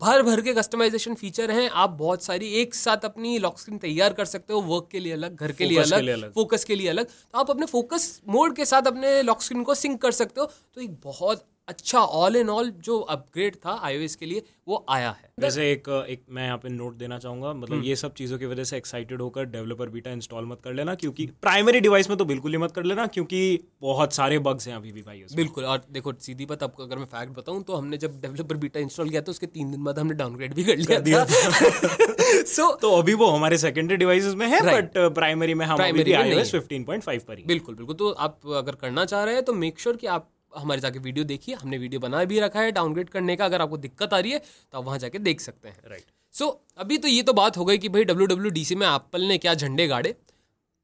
भर 0.00 0.22
भर 0.22 0.40
के 0.40 0.52
कस्टमाइजेशन 0.52 1.14
फीचर 1.14 1.50
हैं। 1.50 1.70
आप 1.70 1.90
बहुत 1.90 2.22
सारी 2.22 2.48
एक 2.48 2.74
साथ 2.74 2.96
अपनी 3.04 3.38
लॉक 3.38 3.58
स्क्रीन 3.58 3.78
तैयार 3.78 4.12
कर 4.12 4.24
सकते 4.24 4.52
हो 4.52 4.60
वर्क 4.60 4.88
के 4.92 5.00
लिए 5.00 5.12
अलग 5.12 5.36
घर 5.36 5.52
के 5.52 5.64
लिए 5.64 5.78
Focus 5.78 5.96
के 5.96 6.02
लिए 6.02 6.14
अलग। 6.14 6.32
फोकस 6.32 6.64
के 6.64 6.74
लिए 6.74 6.88
अलग। 6.88 7.06
तो 7.06 7.38
आप 7.38 7.50
अपने 7.50 7.66
फोकस 7.66 8.20
मोड 8.28 8.56
के 8.56 8.64
साथ 8.64 8.82
अपने 8.82 9.22
लॉक 9.22 9.42
स्क्रीन 9.42 9.62
को 9.62 9.74
सिंक 9.74 10.02
कर 10.02 10.10
सकते 10.10 10.40
हो। 10.40 10.46
तो 10.46 10.80
एक 10.80 11.00
बहुत 11.04 11.44
अच्छा 11.68 11.98
ऑल 11.98 12.36
इन 12.36 12.50
ऑल 12.50 12.70
जो 12.80 12.98
अपग्रेड 12.98 13.54
था 13.56 13.72
iOS 13.88 14.14
के 14.14 14.26
लिए 14.26 14.42
वो 14.68 14.84
आया 14.88 15.10
है। 15.10 15.30
वैसे 15.40 15.70
एक 15.72 15.88
एक 16.08 16.22
मैं 16.30 16.44
यहाँ 16.44 16.58
पे 16.58 16.68
नोट 16.68 16.94
देना 16.94 17.18
चाहूँगा 17.18 17.52
मतलब 17.52 17.82
ये 17.84 17.96
सब 17.96 18.14
चीज़ों 18.14 18.38
की 18.38 18.46
वजह 18.46 18.64
से 18.64 18.76
एक्साइटेड 18.76 19.22
होकर 19.22 19.44
डेवलपर 19.44 19.88
बीटा 19.88 20.10
इंस्टॉल 20.10 20.46
मत 20.46 20.60
कर 20.64 20.72
लेना 20.72 20.94
क्योंकि 20.94 21.26
प्राइमरी 21.42 21.80
डिवाइस 21.80 22.10
में 22.10 22.16
तो 22.18 22.24
बिल्कुल 22.24 22.52
ही 22.52 22.58
मत 22.58 22.72
कर 22.72 22.84
लेना 22.84 23.06
क्योंकि 23.06 23.40
बहुत 23.80 24.12
सारे 24.12 24.38
बग्स 24.38 24.68
हैं 24.68 24.74
अभी 24.76 24.92
भी 24.92 25.02
भाई 25.02 25.24
बिल्कुल 25.36 25.64
और 25.64 25.82
देखो 25.90 26.12
सीधी 26.20 26.46
बात 26.46 26.62
आपको 26.62 26.82
अगर 26.82 26.98
मैं 26.98 27.04
फैक्ट 27.04 27.32
बताऊँ 27.32 27.62
तो 27.62 27.74
हमने 27.74 27.96
जब 27.96 28.20
डेवलपर 28.20 28.56
बीटा 28.56 28.80
इंस्टॉल 28.80 29.10
किया 29.10 29.22
था 29.22 29.30
उसके 29.30 29.46
तीन 29.46 29.70
दिन 29.70 29.84
बाद 29.84 29.98
हमने 29.98 30.14
डाउनग्रेड 30.14 30.54
भी 30.54 30.64
कर 30.64 30.76
लिया 30.76 31.24
था। 31.24 32.44
सो 32.44 32.72
तो 32.82 32.92
अभी 32.92 33.14
वो 33.14 33.26
हमारे 33.26 33.58
सेकेंडरी 33.58 33.96
डिवाइसेस 33.96 34.34
में 34.34 34.46
है 34.46 34.60
बट 34.62 34.98
प्राइमरी 35.14 35.54
में 35.54 35.66
हम 35.66 35.78
iOS 35.78 36.54
है। 36.54 36.60
15.5 36.60 37.22
पर 37.22 37.38
ही 37.38 37.44
बिल्कुल 37.44 37.74
बिल्कुल। 37.74 37.96
तो 37.96 38.10
आप 38.10 38.40
अगर 38.56 38.74
करना 38.74 39.04
चाह 39.04 39.24
रहे 39.24 39.34
हैं 39.34 39.44
तो 39.44 39.52
मेक 39.52 39.80
श्योर 39.80 39.96
कि 39.96 40.06
आप 40.06 40.30
हमारे 40.56 40.80
जाके 40.80 40.98
वीडियो 40.98 41.24
देखिए 41.24 41.54
हमने 41.54 41.78
वीडियो 41.78 42.00
बना 42.00 42.24
भी 42.24 42.40
रखा 42.40 42.60
है 42.60 42.72
डाउनग्रेड 42.72 43.08
करने 43.10 43.36
का 43.36 43.44
अगर 43.44 43.62
आपको 43.62 43.76
दिक्कत 43.78 44.14
आ 44.14 44.18
रही 44.18 44.32
है 44.32 44.38
तो 44.38 44.78
आप 44.78 44.84
वहाँ 44.84 44.98
जाके 44.98 45.18
देख 45.20 45.40
सकते 45.40 45.68
हैं। 45.68 45.76
राइट 45.86 46.04
सो 46.34 46.44
so, 46.44 46.80
अभी 46.80 46.98
तो 46.98 47.08
ये 47.08 47.22
तो 47.22 47.32
बात 47.32 47.56
हो 47.56 47.64
गई 47.64 47.78
कि 47.78 47.88
भाई 47.88 48.04
डब्ल्यू 48.04 48.26
डब्ल्यू 48.26 48.50
डी 48.50 48.64
सी 48.64 48.74
में 48.74 48.86
एप्पल 48.86 49.22
ने 49.22 49.38
क्या 49.38 49.54
झंडे 49.54 49.86
गाड़े। 49.86 50.14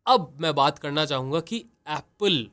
अब 0.06 0.32
मैं 0.40 0.54
बात 0.54 0.78
करना 0.78 1.04
चाहूँगा 1.06 1.40
कि 1.42 1.56
एप्पल 1.88 2.46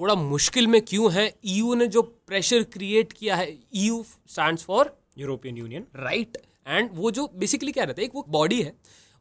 थोड़ा 0.00 0.14
मुश्किल 0.14 0.66
में 0.66 0.80
क्यों 0.82 1.12
है? 1.12 1.26
ईयू 1.46 1.74
ने 1.74 1.86
जो 1.86 2.02
प्रेशर 2.02 2.62
क्रिएट 2.72 3.12
किया 3.12 3.36
है 3.36 3.48
EU 3.74 4.02
stand 4.28 4.58
for 4.60 4.96
European 5.18 5.56
Union 5.58 5.86
right 5.96 6.36
and 6.66 6.90
वो 6.94 7.10
जो 7.10 7.26
बेसिकली 7.34 7.72
क्या 7.72 7.84
रहता 7.84 8.00
है 8.00 8.06
एक 8.06 8.14
वो 8.14 8.24
बॉडी 8.30 8.62
है। 8.62 8.72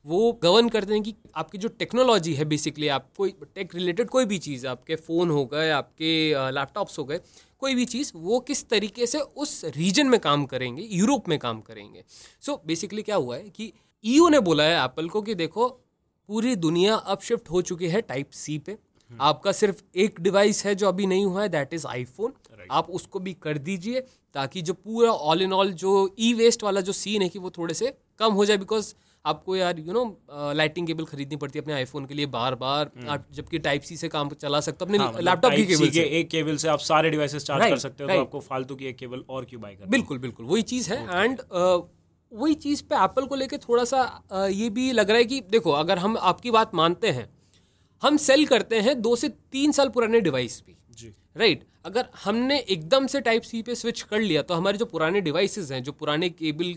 वो 0.06 0.32
गवर्न 0.44 0.70
करते 0.70 0.94
हैं 0.94 1.02
कि 1.04 1.14
आपकी 1.36 1.58
जो 1.58 1.68
टेक्नोलॉजी 1.80 2.34
है 2.34 2.46
बेसिकली 2.46 2.88
आप 2.88 3.08
कोई 3.18 3.34
टेक 3.56 3.76
रिलेटेड 3.76 4.10
कोई 4.10 4.26
भी 4.26 4.38
चीज़ 4.38 4.66
आपके 4.68 4.96
फ़ोन 4.96 5.30
हो 5.30 5.46
गए 5.46 5.70
आपके 5.72 6.12
लैपटॉप्स 6.52 7.00
हो 7.00 7.06
गए 7.06 7.20
कोई 7.60 7.76
भी 7.76 7.86
चीज़ 7.86 8.12
वो 8.16 8.40
किस 8.40 8.68
तरीके 8.70 9.06
से 9.06 9.20
उस 9.20 9.62
रीजन 9.76 10.08
में 10.08 10.20
काम 10.20 10.46
करेंगे 10.46 10.84
यूरोप 10.84 11.30
में 11.30 11.38
काम 11.40 11.62
करेंगे। 11.62 12.04
सो 12.42 12.52
so, 12.52 12.60
बेसिकली 12.68 13.02
क्या 13.02 13.16
हुआ 13.16 13.38
है 13.38 13.50
कि 13.50 13.72
ईयू 14.04 14.28
ने 14.30 14.40
बोला 14.40 14.64
है 14.64 14.84
एप्पल 14.84 15.08
को 15.10 15.22
कि 15.22 15.36
देखो 15.36 15.68
पूरी 16.30 16.56
दुनिया 16.58 16.96
अब 16.96 17.20
शिफ्ट 17.22 17.50
हो 17.52 17.62
चुकी 17.62 17.88
है 17.88 18.02
टाइप 18.02 18.30
सी 18.34 18.58
पे। 18.58 18.78
आपका 19.12 19.52
सिर्फ़ 19.52 19.82
एक 19.96 20.20
डिवाइस 20.22 20.66
है 20.66 20.74
जो 20.76 20.88
अभी 20.88 21.06
नहीं 21.06 21.26
हुआ 21.26 21.42
है 21.42 21.50
दैट 21.50 21.74
इज़ 21.74 21.88
आईफोन 21.88 22.34
आप 22.72 22.90
उसको 22.90 23.20
भी 23.20 23.34
कर 23.34 23.58
दीजिए 23.60 24.00
ताकि 24.36 24.62
जो 24.62 24.74
पूरा 24.74 25.12
ऑल 25.12 25.42
इन 25.42 25.54
ऑल 25.54 25.72
जो 25.76 25.94
ई 26.20 26.34
वेस्ट 26.34 26.64
वाला 26.64 26.82
जो 26.82 26.94
सीन 26.94 27.22
है 27.22 27.30
कि 27.30 27.40
वो 27.40 27.50
थोड़े 27.58 27.74
से 27.74 27.94
कम 28.20 28.34
हो 28.34 28.46
जाए 28.46 28.58
बिकॉज़ 28.58 28.94
आपको 29.26 29.56
यार 29.56 29.80
यू 29.80 29.94
नो 29.94 30.54
लाइटिंग 30.54 30.88
केबल 30.88 31.06
खरीदनी 31.06 31.36
पड़ती 31.38 31.60
है 31.60 31.64
अपने 31.64 31.74
आईफोन 31.74 32.06
के 32.06 32.14
लिए 32.14 32.26
बार 32.28 32.56
बार 32.56 32.90
आप 33.10 33.26
जबकि 33.34 33.60
टाइप 33.60 33.82
सी 33.82 33.98
से 33.98 34.08
काम 34.08 34.30
चला 34.32 34.60
सकते 34.60 34.86
हो 34.86 34.92
अपने 34.92 35.22
लैपटॉप 35.24 35.54
की 35.54 35.66
केबल 35.66 35.90
से। 35.90 36.04
एक 36.20 36.30
केबल 36.30 36.58
से 36.58 36.68
आप 36.68 36.80
सारे 36.82 37.10
डिवाइसेस 37.10 37.46
चार्ज 37.46 37.70
कर 37.70 37.78
सकते 37.78 38.04
हो 38.04 38.10
तो 38.10 38.20
आपको 38.22 38.40
फालतू 38.40 38.76
की 38.76 38.86
एक 38.86 38.98
केबल 38.98 39.24
और 39.30 39.46
क्यों 39.46 39.62
बाय 39.62 39.76
करना 39.76 39.90
बिल्कुल 39.90 40.18
बिल्कुल 40.18 40.46
वही 40.46 40.62
चीज़ 40.64 40.92
है। 40.94 41.24
एंड 41.24 41.42
वही 42.32 42.54
चीज़ 42.56 42.84
पे 42.84 42.96
एप्पल 42.96 43.26
को 43.26 43.36
लेके 43.36 43.58
थोड़ा 43.60 43.84
सा 43.84 44.02
ये 44.52 44.70
भी 44.70 44.92
लग 44.92 45.10
रहा 45.10 45.18
है 45.18 45.26
कि 45.26 45.40
देखो 45.52 45.72
अगर 45.72 45.98
हम 45.98 46.18
आपकी 46.24 46.52
बात 46.52 46.76
मानते 46.76 47.12
हैं 47.12 47.30
हम 48.02 48.18
सेल 48.18 48.46
करते 48.46 48.80
हैं 48.82 49.02
दो 49.02 49.16
से 49.16 49.30
तीन 49.30 49.72
साल 49.72 49.90
पुराने 49.90 50.22
डिवाइस 50.22 50.62
भी 50.68 50.76
राइट 51.36 51.64
अगर 51.86 52.08
हमने 52.24 52.58
एकदम 52.60 53.08
से 53.08 53.20
टाइप 53.22 53.44
सी 53.44 53.62
पे 53.62 53.76
स्विच 53.76 54.02
कर 54.02 54.20
लिया 54.20 54.42
तो 54.42 54.54
हमारे 54.54 54.78
जो 54.78 54.86
पुराने 54.86 55.22
डिवाइसेस 55.22 55.72
हैं 55.72 55.82
जो 55.84 55.92
पुराने 55.92 56.30
केबल 56.32 56.74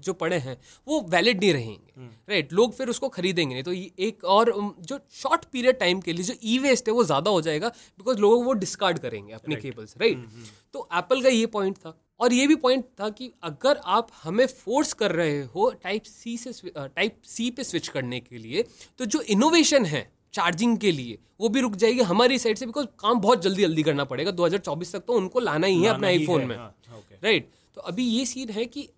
जो 0.00 0.12
पड़े 0.14 0.36
हैं 0.38 0.56
वो 0.86 1.00
वैलिड 1.10 1.40
नहीं 1.40 1.52
रहेंगे। 1.52 1.92
Right 1.98 2.44
right. 2.44 2.52
लोग 2.52 2.74
फिर 2.74 2.88
उसको 2.88 3.08
खरीदेंगे 3.08 3.54
नहीं। 3.54 3.64
तो 3.64 3.72
ये 3.72 3.90
एक 4.00 4.24
और 4.26 4.52
जो 4.80 4.98
शॉर्ट 5.14 5.44
पीरियड 5.52 5.78
टाइम 5.78 6.00
के 6.00 6.12
लिए 6.12 6.24
जो 6.24 6.34
ई 6.44 6.58
वेस्ट 6.58 6.88
है 6.88 6.94
वो 6.94 7.04
ज़्यादा 7.04 7.30
हो 7.30 7.40
जाएगा 7.40 7.68
बिकॉज़ 7.68 8.18
लोग 8.18 8.44
वो 8.44 8.52
डिस्कार्ड 8.54 8.98
करेंगे 8.98 9.32
अपने 9.32 9.56
केबल्स 9.56 9.94
राइट 9.98 10.26
तो 10.74 10.88
एप्पल 10.94 11.22
का 11.22 11.28
ये 11.28 11.46
पॉइंट 11.48 11.76
था। 11.76 11.98
और 12.20 12.32
ये 12.32 12.46
भी 12.46 12.54
पॉइंट 12.56 12.84
था 13.00 13.08
कि 13.10 13.32
अगर 13.42 13.80
आप 13.86 14.08
हमें 14.22 14.46
फोर्स 14.46 14.92
कर 14.92 15.12
रहे 15.12 15.40
हो 15.44 15.70
टाइप 15.82 16.02
सी 16.02 16.36
से 16.36 16.70
टाइप 16.76 17.20
सी 17.26 17.50
पे 17.50 17.64
स्विच 17.64 17.88
करने 17.88 18.20
के 18.20 18.38
लिए 18.38 18.64
तो 18.98 19.04
जो 19.04 19.20
इनोवेशन 19.30 19.84
है 19.84 20.00
चार्जिंग 20.34 20.76
के 20.78 20.92
लिए 20.92 21.18
वो 21.40 21.48
भी 21.48 21.60
रुक 21.60 21.74
जाएगी 21.76 22.02
हमारी 22.02 22.38
साइड 22.38 22.58
से 22.58 22.66
बिकॉज़ 22.66 22.86
काम 23.00 23.20
बहुत 23.20 23.42
जल्दी 23.42 23.62
जल्दी 23.62 23.82
करना 23.82 24.04
पड़ेगा। 24.04 24.30
2024 24.32 24.92
तक 24.92 25.02
तो 25.06 25.12
उनको 25.12 25.40
लाना 25.40 25.66
ही 25.66 25.82
है 25.82 25.88
अपने 25.88 26.06
आईफोन 26.06 26.40
है, 26.40 26.46
में। 26.46 26.56
हाँ, 26.56 26.74
okay. 26.90 27.22
राइट 27.24 27.48
तो 27.76 27.80
अभी 27.82 28.04
ये 28.04 28.24
सीन 28.26 28.50
है 28.50 28.64
कि 28.66 28.88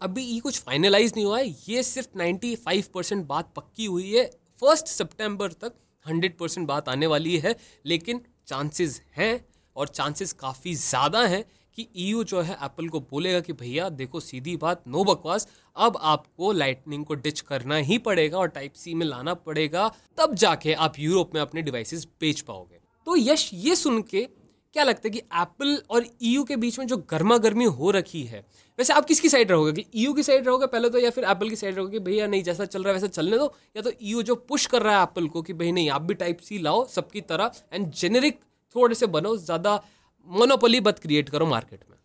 अभी 0.00 0.22
ये 0.22 0.38
कुछ 0.40 0.60
फाइनलाइज 0.60 1.12
नहीं 1.16 1.24
हुआ 1.26 1.38
है। 1.38 1.48
ये 1.68 1.82
सिर्फ़ 1.82 2.18
95 2.18 2.86
परसेंट 2.94 3.26
बात 3.26 3.52
पक्की 3.56 3.84
हुई 3.86 4.10
है। 4.10 4.24
फ़र्स्ट 4.62 4.86
सितंबर 4.88 5.52
तक 5.54 5.72
100 6.06 6.30
परसेंट 6.40 6.66
बात 6.68 6.88
आने 6.88 7.06
वाली 7.06 7.36
है 7.38 7.54
लेकिन 7.86 8.20
चांसेस 8.48 9.00
हैं 9.16 9.44
और 9.76 9.88
चांसेस 9.88 10.32
काफ़ी 10.34 10.74
ज़्यादा 10.74 11.22
हैं 11.26 11.44
कि 11.76 11.88
ईयू 11.96 12.22
जो 12.24 12.40
है 12.40 12.54
एप्पल 12.54 12.88
को 12.88 13.00
बोलेगा 13.00 13.40
कि 13.40 13.52
भैया, 13.52 13.88
देखो 13.88 14.20
सीधी 14.20 14.56
बात, 14.56 14.82
नो 14.88 15.04
बकवास, 15.04 15.48
अब 15.76 15.98
आपको 16.00 16.52
लाइटनिंग 16.52 17.04
को 17.04 17.14
डिच 17.14 17.40
करना 17.40 17.76
ही 17.76 17.98
पड़ेगा 17.98 18.38
और 18.38 18.48
टाइप 18.48 18.72
सी 18.72 18.94
में 18.94 19.06
लाना 19.06 19.34
पड़ेगा, 19.34 19.88
तब 20.18 20.34
जाके 20.34 20.72
आप 20.72 20.98
यूरोप 20.98 21.34
में 21.34 21.40
अपने 21.40 21.62
डिवाइसेस 21.62 22.06
बेच 22.20 22.40
पाओगे। 22.40 22.80
तो 23.06 23.16
यश, 23.16 23.50
ये 23.54 23.76
सुन 23.76 24.02
के 24.02 24.26
क्या 24.74 24.84
लगता 24.84 25.02
है 25.04 25.10
कि 25.10 25.18
एप्पल 25.18 25.76
और 25.90 26.04
ईयू 26.22 26.42
के 26.44 26.56
बीच 26.56 26.78
में 26.78 26.86
जो 26.86 26.96
गर्मा 27.10 27.36
गर्मी 27.38 27.64
हो 27.64 27.90
रखी 27.90 28.22
है, 28.22 28.44
वैसे 28.78 28.92
आप 28.92 29.04
किसकी 29.04 29.28
साइड 29.28 29.50
रहोगे? 29.50 29.72
कि 29.72 29.84
ईयू 29.94 30.12
की 30.12 30.22
साइड 30.22 30.46
रहोगे 30.46 30.66
पहले 30.66 30.90
तो 30.90 30.98
या 30.98 31.10
फिर 31.10 31.24
एप्पल 31.24 31.48
की 31.50 31.56
साइड 31.56 31.76
रहोगे 31.76 31.98
भैया, 31.98 32.26
नहीं, 32.26 32.42
जैसा 32.42 32.64
चल 32.64 32.82
रहा 32.82 32.88
है 32.88 32.94
वैसा 32.94 33.06
चलने 33.06 33.38
दो? 33.38 33.52
या 33.76 33.82
तो 33.82 33.92
ईयू 34.02 34.22
जो 34.22 34.34
पुश 34.34 34.66
कर 34.66 34.82
रहा 34.82 34.96
है 34.96 35.02
एप्पल 35.02 35.28
को 35.28 35.42
कि 35.42 35.52
भाई 35.52 35.72
नहीं, 35.72 35.90
आप 35.90 36.02
भी 36.02 36.14
टाइप 36.14 36.40
सी 36.40 36.58
लाओ 36.58 36.84
सबकी 36.86 37.20
तरह 37.20 37.50
एंड 37.72 37.90
जेनेरिक 37.92 38.40
थोड़े 38.74 38.94
से 38.94 39.06
बनो 39.06 39.36
ज़्यादा 39.36 39.80
मोनोपोली 40.28 40.80
बद 40.80 40.98
क्रिएट 40.98 41.28
करो 41.28 41.46
मार्केट 41.46 41.80
में। 41.90 41.96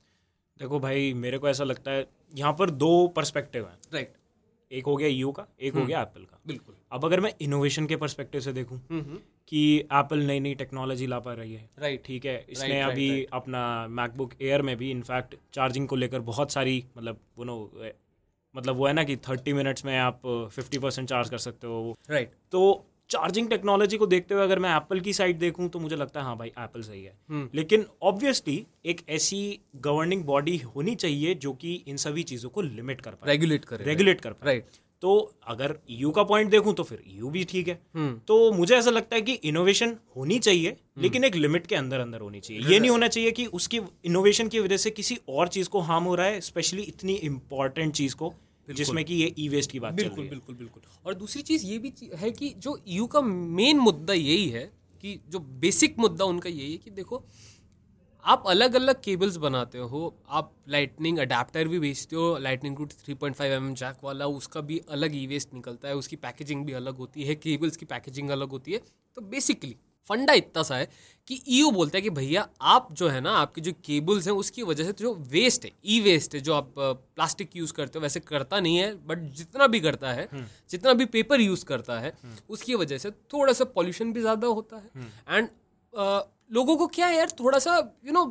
देखो 0.60 0.80
भाई 0.80 1.14
मेरे 1.16 1.38
को 1.38 1.50
ऐसा 1.50 1.64
लगता 1.64 1.92
है 1.92 2.06
यहाँ 2.36 2.54
पर 2.54 2.70
दो 2.72 3.08
परस्पेक्टिव 3.16 3.66
हैं। 3.66 3.78
राइट 3.94 4.14
एक 4.72 4.86
हो 4.86 4.96
गया 4.96 5.08
यू 5.08 5.32
का 5.32 5.46
एक 5.62 5.74
हो 5.76 5.86
गया 5.86 6.02
एप्पल 6.02 6.22
का। 6.22 6.40
बिल्कुल। 6.48 6.76
अब 6.92 7.06
अगर 7.06 7.20
मैं 7.20 7.34
इनोवेशन 7.42 7.86
के 7.88 7.96
परस्पेक्टिव 7.96 8.42
से 8.42 8.54
देखूँ 8.54 8.78
हम्म 8.92 9.18
कि 9.48 9.64
एप्पल 9.80 10.20
नई 10.26 10.40
नई 10.40 10.54
टेक्नोलॉजी 10.56 11.08
ला 11.08 11.20
पा 11.20 11.34
रही 11.34 11.54
है। 11.54 11.70
राइट 11.80 12.04
ठीक 12.06 12.26
है 12.26 12.46
इसने 12.50 12.68
right, 12.70 12.92
अभी 12.92 13.26
अपना 13.34 13.88
मैकबुक 13.90 14.34
एयर 14.42 14.62
में 14.62 14.76
भी 14.78 14.92
इनफैक्ट 14.92 15.36
चार्जिंग 15.54 15.88
को 15.88 15.96
लेकर 15.96 16.20
बहुत 16.30 16.52
सारी 16.52 16.84
मतलब 16.98 17.20
वो 17.38 17.44
नो 17.44 17.58
मतलब 18.56 18.76
वो 18.76 18.88
है 18.88 18.94
ना 18.94 19.04
कि 19.04 19.16
थर्टी 19.28 19.54
मिनट्स 19.54 19.86
में 19.86 19.98
आप 19.98 20.22
फिफ्टी 20.56 20.78
परसेंट 20.78 21.08
चार्ज 21.10 21.30
कर 21.30 21.38
सकते 21.40 21.68
हो। 21.68 21.98
राइट 22.10 22.32
तो 22.52 22.62
चार्जिंग 23.12 23.48
टेक्नोलॉजी 23.50 23.98
को 23.98 24.06
देखते 24.08 24.34
हुए 24.34 24.44
अगर 24.44 24.60
मैं 24.60 24.76
एप्पल 24.76 25.00
की 25.00 25.14
साइड 25.14 25.40
देखूँ 25.40 25.68
तो 25.70 25.80
मुझे 25.80 25.96
लगता 25.96 26.20
है 26.20 26.26
हाँ 26.26 26.38
भाई 26.38 26.48
एप्पल 26.48 26.82
सही 26.82 27.04
है। 27.04 27.14
हम्म। 27.30 27.50
लेकिन 27.56 27.86
ऑब्वियसली 28.02 28.66
एक 28.86 29.02
ऐसी 29.10 29.60
गवर्निंग 29.78 30.24
बॉडी 30.24 30.58
होनी 30.58 30.96
चाहिए 30.96 31.34
जो 31.36 31.54
कि 31.54 31.74
इन 31.88 31.98
सभी 31.98 32.24
चीज़ों 32.24 32.50
को 32.50 32.62
लिमिट 32.62 33.02
कर 33.02 33.12
पाए। 33.12 33.32
रेगुलेट 33.32 33.66
करे। 33.66 33.86
रेगुलेट 33.86 34.22
कर 34.22 34.32
पाए। 34.32 34.46
राइट 34.46 34.80
तो 35.02 35.12
अगर 35.48 35.76
यू 35.90 36.10
का 36.12 36.24
पॉइंट 36.24 36.50
देखूँ 36.52 36.74
तो 36.74 36.84
फिर 36.84 37.02
यू 37.08 37.30
भी 37.30 37.44
ठीक 37.44 37.68
है। 37.68 37.80
हम्म। 37.96 38.18
तो 38.28 38.52
मुझे 38.52 38.76
ऐसा 38.76 38.92
लगता 38.92 39.16
है 39.16 39.22
कि 39.22 39.34
इनोवेशन 39.44 39.96
होनी 40.16 40.38
चाहिए 40.40 40.76
लेकिन 40.98 41.24
एक 41.24 41.36
लिमिट 41.36 41.68
के 41.68 41.76
अंदर 41.76 42.00
अंदर 42.00 42.22
होनी 42.22 42.40
चाहिए। 42.40 42.64
ये 42.64 42.80
नहीं 42.80 42.92
होना 42.92 43.08
चाहिए 43.08 43.32
कि 43.32 43.46
उसकी 43.46 43.80
इनोवेशन 44.06 44.48
की 44.48 44.60
वजह 44.60 44.78
से 44.78 44.90
किसी 44.92 45.18
और 45.30 45.48
चीज़ 45.48 45.70
को 45.70 45.80
हार्म 45.80 46.04
हो 46.04 46.16
रहा 46.16 46.26
है 46.26 46.42
स्पेशली 46.42 46.82
इतनी 46.82 47.14
इंपॉर्टेंट 47.14 47.94
चीज़ 47.94 48.16
को। 48.16 48.34
जिसमें 48.74 49.04
कि 49.06 49.16
ये 49.16 49.34
ई 49.40 49.48
वेस्ट 49.50 49.72
की 49.72 49.80
बात 49.80 49.92
चल 49.92 49.98
बिल्कुल 49.98 50.18
रही 50.18 50.24
है। 50.26 50.30
बिल्कुल 50.30 50.56
बिल्कुल। 50.56 50.82
और 51.06 51.14
दूसरी 51.14 51.42
चीज़ 51.42 51.66
ये 51.66 51.78
भी 51.78 51.94
है 52.16 52.32
कि 52.32 52.50
जो 52.58 52.78
यू 52.88 53.06
का 53.08 53.22
मेन 53.22 53.80
मुद्दा 53.80 54.14
यही 54.14 54.48
है 54.50 54.66
कि 55.04 55.20
जो 55.30 55.40
बेसिक 55.40 56.00
मुद्दा 56.00 56.26
उनका 56.26 56.50
यही 56.50 56.72
है 56.72 56.78
कि 56.78 56.92
देखो 56.92 57.24
आप 58.24 58.44
अलग 58.48 58.76
अलग 58.76 59.02
केबल्स 59.04 59.38
बनाते 59.38 59.78
हो 59.78 60.00
आप 60.30 60.52
लाइटनिंग 60.70 61.20
अडेप्टर 61.20 61.68
भी 61.68 61.80
बेचते 61.80 62.16
हो 62.16 62.38
lightning 62.38 62.78
route 62.78 62.92
three 62.96 63.14
point 63.14 63.36
five 63.36 63.54
M 63.54 63.74
jack 63.76 64.04
वाला 64.04 64.26
उसका 64.40 64.62
भी 64.62 64.78
अलग 64.90 65.16
ई 65.16 65.26
वेस्ट 65.28 65.54
निकलता 65.54 65.88
है 65.88 65.96
उसकी 65.96 66.16
पैकेजिंग 66.18 66.66
भी 66.66 66.74
अलग 66.74 66.98
होती 66.98 67.24
है 67.24 67.36
केबल्स 67.36 67.78
की 67.78 67.86
पैकेजिंग 67.86 68.30
अलग 68.30 68.50
होती 68.50 68.72
है। 68.72 68.82
तो 69.18 69.22
बेसिकली 69.22 69.76
फंडा 70.10 70.34
इतना 70.34 70.64
सा 70.64 70.76
है 70.76 70.90
कि 71.28 71.42
ईयू 71.48 71.72
बोलता 71.72 71.98
है 71.98 72.02
कि 72.02 72.10
भैया 72.10 72.48
आप 72.62 72.88
जो 72.94 73.08
है 73.08 73.22
ना 73.22 73.32
आपके 73.32 73.62
जो 73.62 73.72
केबल्स 73.86 74.28
हैं 74.28 74.34
उसकी 74.34 74.64
वजह 74.64 74.84
से 74.84 74.94
जो 74.94 75.14
वेस्ट 75.14 75.66
है 75.66 75.72
ई 75.86 76.00
वेस्ट 76.02 76.36
है 76.36 76.42
जो 76.42 76.54
आप 76.54 76.74
प्लास्टिक 76.78 77.56
यूज़ 77.56 77.74
करते 77.74 78.00
हो 78.00 78.04
वैसे 78.04 78.20
करता 78.20 78.60
नहीं 78.60 78.78
है 78.78 78.94
बट 79.08 79.20
जितना 79.34 79.68
भी 79.68 79.80
करता 79.80 80.14
है 80.14 80.28
जितना 80.70 80.94
भी 80.94 81.06
पेपर 81.06 81.42
यूज़ 81.42 81.66
करता 81.66 82.00
है 82.00 82.14
उसकी 82.50 82.76
वजह 82.76 82.98
से 82.98 83.12
थोड़ा 83.12 83.54
सा 83.54 83.66
पॉल्यूशन 83.66 84.14
भी 84.14 84.22
ज़्यादा 84.22 84.48
होता 84.48 84.78
है। 84.78 85.12
एंड 85.30 85.50
लोगों 86.52 86.78
को 86.78 86.88
क्या 86.88 87.08
है 87.08 87.18
यार 87.18 87.32
थोड़ा 87.40 87.60
सा 87.60 87.78
यू 88.06 88.12
नो 88.12 88.26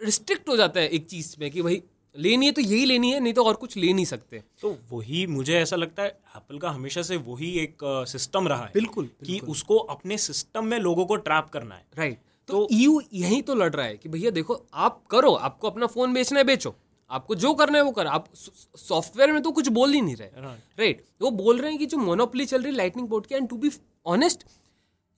रिस्ट्रिक्ट 0.00 0.48
हो 0.48 0.56
जाता 0.56 0.80
है 0.80 0.88
एक 0.88 1.06
चीज़ 1.06 1.36
में 1.40 1.50
कि 1.50 1.62
भाई 1.62 1.82
लेनी 2.16 2.46
है 2.46 2.52
तो 2.52 2.60
यही 2.60 2.84
लेनी 2.84 3.10
है 3.12 3.20
नहीं 3.20 3.32
तो 3.34 3.44
और 3.44 3.54
कुछ 3.54 3.76
ले 3.76 3.92
नहीं 3.92 4.04
सकते। 4.04 4.42
तो 4.60 4.76
वही 4.90 5.26
मुझे 5.26 5.54
ऐसा 5.58 5.76
लगता 5.76 6.02
है 6.02 6.08
एप्पल 6.36 6.58
का 6.58 6.70
हमेशा 6.70 7.02
से 7.02 7.16
वही 7.18 7.50
एक 7.58 7.78
सिस्टम 8.08 8.48
रहा 8.48 8.64
है 8.64 8.70
बिल्कुल, 8.74 9.06
कि 9.06 9.26
बिल्कुल। 9.26 9.50
उसको 9.50 9.76
अपने 9.76 10.18
सिस्टम 10.18 10.64
में 10.64 10.78
लोगों 10.80 11.06
को 11.06 11.16
ट्रैप 11.18 11.48
करना 11.52 11.74
है। 11.74 11.84
राइट 11.98 12.18
तो 12.48 12.66
यू 12.72 13.00
तो 13.00 13.16
यही 13.16 13.40
तो 13.42 13.54
लड़ 13.54 13.72
रहा 13.72 13.86
है 13.86 13.96
कि 13.96 14.08
भैया 14.08 14.30
देखो 14.30 14.62
आप 14.74 15.02
करो 15.10 15.32
आपको 15.32 15.70
अपना 15.70 15.86
फ़ोन 15.86 16.14
बेचना 16.14 16.38
है 16.38 16.44
बेचो। 16.44 16.74
आपको 17.10 17.34
जो 17.34 17.52
करना 17.54 17.78
है 17.78 17.84
वो 17.84 17.90
कर। 17.90 18.06
आप 18.06 18.28
सॉफ्टवेयर 18.34 19.32
में 19.32 19.42
तो 19.42 19.50
कुछ 19.52 19.68
बोल 19.70 19.92
ही 19.92 20.00
नहीं 20.00 20.16
रहे। 20.16 20.44
राइट 20.78 21.04
वो 21.22 21.30
बोल 21.32 21.60
रहे 21.60 21.70
हैं 21.70 21.78
कि 21.78 21.86
जो 21.86 21.98
मोनोपली 21.98 22.46
चल 22.46 22.62
रही 22.62 22.72
लाइटनिंग 22.72 23.08
बोर्ड 23.08 23.26
की 23.26 23.34
एंड 23.34 23.48
टू 23.48 23.56
बी 23.56 23.70
ऑनेस्ट 24.06 24.44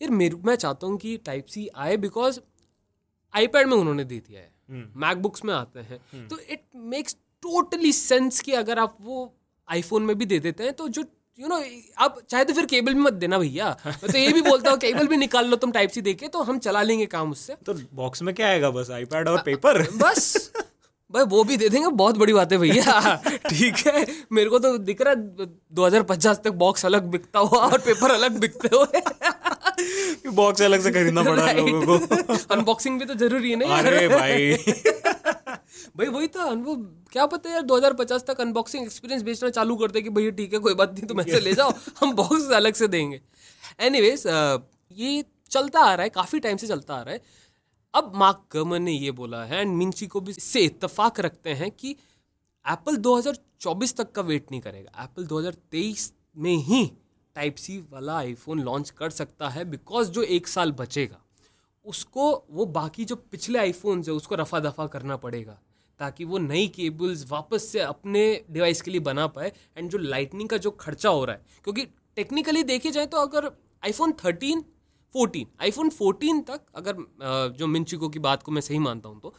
यार 0.01 0.11
मेरे 0.13 0.37
मैं 0.45 0.57
चाहता 0.57 0.87
हूँ 0.87 0.97
कि 0.99 1.17
टाइप 1.17 1.47
सी 1.47 1.69
आए 1.77 1.97
बिकॉज़ 1.97 2.41
आईपैड 3.35 3.67
में 3.67 3.77
उन्होंने 3.77 4.05
दे 4.05 4.19
दिया 4.19 4.41
है। 4.41 4.53
मैकबुक्स 4.68 5.44
में 5.44 5.54
आते 5.54 5.80
हैं। 5.80 6.28
तो 6.28 6.38
इट 6.40 6.62
मेक्स 6.76 7.16
टोटली 7.42 7.92
सेंस 7.92 8.40
कि 8.40 8.52
अगर 8.54 8.78
आप 8.78 8.97
वो 9.00 9.33
आईफोन 9.68 10.02
में 10.02 10.16
भी 10.18 10.26
दे 10.26 10.38
देते 10.38 10.64
हैं 10.64 10.73
तो 10.73 10.88
जो 10.88 11.04
यू 11.38 11.49
नो 11.49 11.61
आप 11.99 12.18
चाहे 12.30 12.44
तो 12.44 12.54
फिर 12.54 12.66
केबल 12.66 12.94
भी 12.94 13.00
मत 13.00 13.12
देना 13.14 13.38
भैया। 13.38 13.68
मैं 13.87 14.12
तो 14.12 14.18
ये 14.18 14.33
भी 14.33 14.42
बोलता 14.42 14.71
हूँ 14.71 14.78
केबल 14.78 15.06
भी 15.06 15.16
निकाल 15.16 15.49
लो 15.49 15.56
तुम 15.56 15.73
टाइप 15.73 15.90
सी 15.90 16.00
देके 16.02 16.28
तो 16.28 16.42
हम 16.42 16.59
चला 16.59 16.83
लेंगे 16.83 17.06
काम 17.06 17.30
उससे। 17.33 17.56
तो 17.66 17.75
बॉक्स 17.94 18.23
में 18.23 18.35
क्या 18.35 18.49
आएगा? 18.49 18.71
बस 18.71 18.90
आईपैड 18.90 19.28
और 19.28 19.42
पेपर 19.42 19.83
बस। 19.97 20.52
भाई 21.11 21.25
वो 21.25 21.42
भी 21.44 21.56
दे 21.56 21.68
देंगे 21.68 21.88
बहुत 21.88 22.16
बड़ी 22.18 22.33
बात 22.33 22.52
है 22.52 22.59
भैया। 22.59 23.14
ठीक 23.49 23.76
है। 23.87 24.06
मेरे 24.33 24.50
को 24.50 24.59
तो 24.59 24.76
दिख 24.80 25.02
रहा 25.02 25.11
है 25.11 25.47
2050 25.75 26.38
तक 26.44 26.52
बॉक्स 26.62 26.87
अलग 26.87 27.04
बिकता 27.11 27.38
हुआ 27.40 27.66
और 27.66 27.78
पेपर 27.80 28.11
अलग 28.11 28.38
बिकते 28.40 28.68
हुए। 28.72 29.00
बॉक्स 30.35 30.63
अलग 30.63 30.81
से 30.81 30.91
खरीदना 30.91 31.23
पड़ा 31.23 31.53
लोगों 31.53 31.99
को। 31.99 32.35
अनबॉक्सिंग 32.55 32.99
भी 32.99 33.07
तो 33.07 33.15
ज़रूरी 33.15 33.51
है 33.51 33.57
ना 33.57 33.77
अरे 33.79 34.09
भाई। 34.09 34.57
भाई 35.97 36.07
वही 36.09 36.29
था 36.29 36.45
वो 36.45 36.75
क्या 37.13 37.27
पता 37.27 37.51
यार 37.51 37.63
2050 37.63 38.25
तक 38.27 38.41
अनबॉक्सिंग 38.41 38.85
एक्सपीरियंस 38.85 39.23
बेचना 39.23 39.51
चालू 39.51 39.77
करते 39.77 40.03
कि 40.03 40.11
भैया 40.11 40.31
ठीक 40.39 40.53
है 40.53 40.59
कोई 40.59 40.75
बात 40.75 40.93
नहीं 40.95 41.07
तुम 41.07 41.21
ऐसे 41.21 41.41
ले 41.41 41.53
जाओ 41.55 41.73
हम 42.01 42.13
बॉक्स 42.15 42.51
अलग 42.53 42.75
से 42.75 42.89
देंगे। 42.89 43.21
एनीवेज 43.81 44.23
ये 44.97 45.25
चलता 45.51 45.81
आ 45.81 45.95
रहा 45.95 46.03
है 46.03 46.09
काफ़ी 46.11 46.41
टाइम 46.41 46.57
से 46.57 46.67
चलता 46.67 46.95
आ 46.95 47.03
रहा 47.03 47.15
है। 47.15 47.21
अब 47.95 48.13
मार्क 48.17 48.43
कर्मन 48.51 48.83
ने 48.83 48.93
ये 48.93 49.11
बोला 49.13 49.45
है 49.45 49.61
एंड 49.61 49.77
मिंची 49.77 50.07
को 50.07 50.21
भी 50.21 50.31
इससे 50.31 50.61
इतफाक 50.61 51.21
रखते 51.21 51.51
हैं 51.55 51.71
कि 51.71 51.91
एप्पल 52.65 52.97
2024 52.97 53.95
तक 53.97 54.13
का 54.13 54.23
वेट 54.23 54.47
नहीं 54.51 54.61
करेगा। 54.61 55.03
एप्पल 55.05 55.27
2023 55.27 56.11
में 56.37 56.57
ही 56.57 56.85
टाइप 57.37 57.57
सी 57.57 57.79
वाला 57.90 58.16
आईफोन 58.16 58.61
लॉन्च 58.61 58.90
कर 58.92 59.11
सकता 59.12 59.49
है 59.49 59.64
बिकॉज़ 59.66 60.11
जो 60.11 60.23
एक 60.25 60.49
साल 60.49 60.73
बचेगा, 60.73 61.20
उसको 61.87 62.33
वो 62.51 62.66
बाकी 62.66 63.05
जो 63.05 63.16
पिछले 63.16 63.59
आईफोन्स 63.59 64.09
है, 64.09 64.14
उसको 64.14 64.35
रफा 64.35 64.61
दफ़ा 64.61 64.87
करना 64.87 65.16
पड़ेगा, 65.18 65.59
ताकि 66.01 66.25
वो 66.25 66.38
नई 66.40 66.66
केबल्स 66.68 67.25
वापस 67.31 67.64
से 67.64 67.81
अपने 67.81 68.44
डिवाइस 68.51 68.83
के 68.83 68.90
लिए 68.90 69.01
बना 69.03 69.27
पाए 69.29 69.53
एंड 69.77 69.90
जो 69.90 69.99
लाइटनिंग 69.99 70.49
का 70.49 70.57
जो 70.59 70.70
खर्चा 70.70 71.09
हो 71.09 71.25
रहा 71.25 71.37
है, 71.37 71.42
क्योंकि 71.64 71.87
टेक्निकली 72.16 72.62
देखे 72.64 72.90
जाए 72.90 73.07
तो 73.07 73.16
अगर 73.18 73.51
iPhone 73.83 74.12
thirteen 74.25 74.64
fourteen 75.14 75.47
iPhone 75.62 75.88
fourteen 75.90 76.40
तक 76.42 76.61
अगर 76.75 77.53
जो 77.59 77.66
मिंचिको 77.66 78.09
की 78.09 78.18
बात 78.18 78.42
को 78.42 78.53
मैं 78.53 78.61
सही 78.61 78.79
मानता 78.79 79.09
हूँ 79.09 79.20
तो 79.20 79.35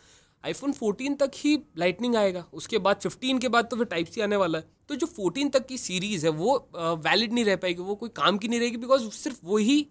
आईफोन 0.46 0.74
14 0.74 1.16
तक 1.20 1.32
ही 1.36 1.58
लाइटनिंग 1.78 2.16
आएगा। 2.16 2.46
उसके 2.54 2.78
बाद 2.80 3.02
15 3.02 3.40
के 3.42 3.50
बाद 3.50 3.66
तो 3.66 3.78
फिर 3.78 3.86
टाइप 3.88 4.08
सी 4.08 4.22
आने 4.22 4.36
वाला 4.36 4.58
है। 4.58 4.66
तो 4.90 4.96
जो 4.96 5.08
14 5.10 5.52
तक 5.54 5.66
की 5.68 5.78
सीरीज़ 5.80 6.26
है 6.26 6.32
वो 6.34 6.58
वैलिड 6.76 7.34
नहीं 7.34 7.46
रह 7.46 7.56
पाएगी 7.58 7.82
वो 7.82 7.96
कोई 7.96 8.10
काम 8.16 8.38
की 8.38 8.48
नहीं 8.48 8.60
रहेगी 8.60 8.78
बिकॉज़ 8.78 9.10
सिर्फ़ 9.14 9.40
वही 9.46 9.86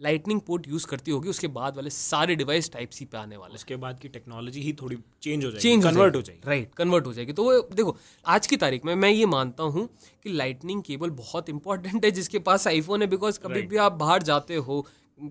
लाइटनिंग 0.00 0.40
पोर्ट 0.40 0.66
यूज़ 0.68 0.86
करती 0.86 1.10
होगी। 1.10 1.28
उसके 1.28 1.48
बाद 1.48 1.76
वाले 1.76 1.90
सारे 1.90 2.34
डिवाइस 2.36 2.70
टाइप 2.72 2.90
सी 2.90 3.04
पे 3.04 3.18
आने 3.18 3.36
वाले 3.36 3.54
उसके 3.54 3.76
बाद 3.76 3.98
की 4.00 4.08
टेक्नोलॉजी 4.08 4.60
ही 4.62 4.72
थोड़ी 4.82 4.96
चेंज 5.22 5.44
हो 5.44 5.50
जाएगी 5.50 5.62
चेंज 5.62 5.84
कन्वर्ट 5.84 6.16
हो 6.16 6.22
जाएगी। 6.22 6.48
राइट 6.48 6.74
कन्वर्ट 6.74 7.06
हो 7.06 7.12
जाएगी। 7.12 7.32
तो 7.32 7.44
वो 7.44 7.60
देखो 7.74 7.96
आज 8.26 8.46
की 8.46 8.56
तारीख 8.56 8.84
में 8.84 8.94
मैं 8.96 9.10
ये 9.10 9.26
मानता 9.28 9.62
हूँ 9.64 9.88
कि 10.24 10.32
लाइटनिंग 10.32 10.82
केबल 10.82 11.10
बहुत 11.18 11.48
इंपॉर्टेंट 11.48 12.04
है 12.04 12.10
जिसके 12.10 12.38
पास 12.40 12.66
आईफोन 12.68 13.02
है 13.02 13.08
बिकॉज़ 13.08 13.40
कभी 13.40 13.62
भी 13.62 13.76
आप 13.78 13.92
बाहर 13.98 14.22
जाते 14.22 14.56
हो 14.58 14.86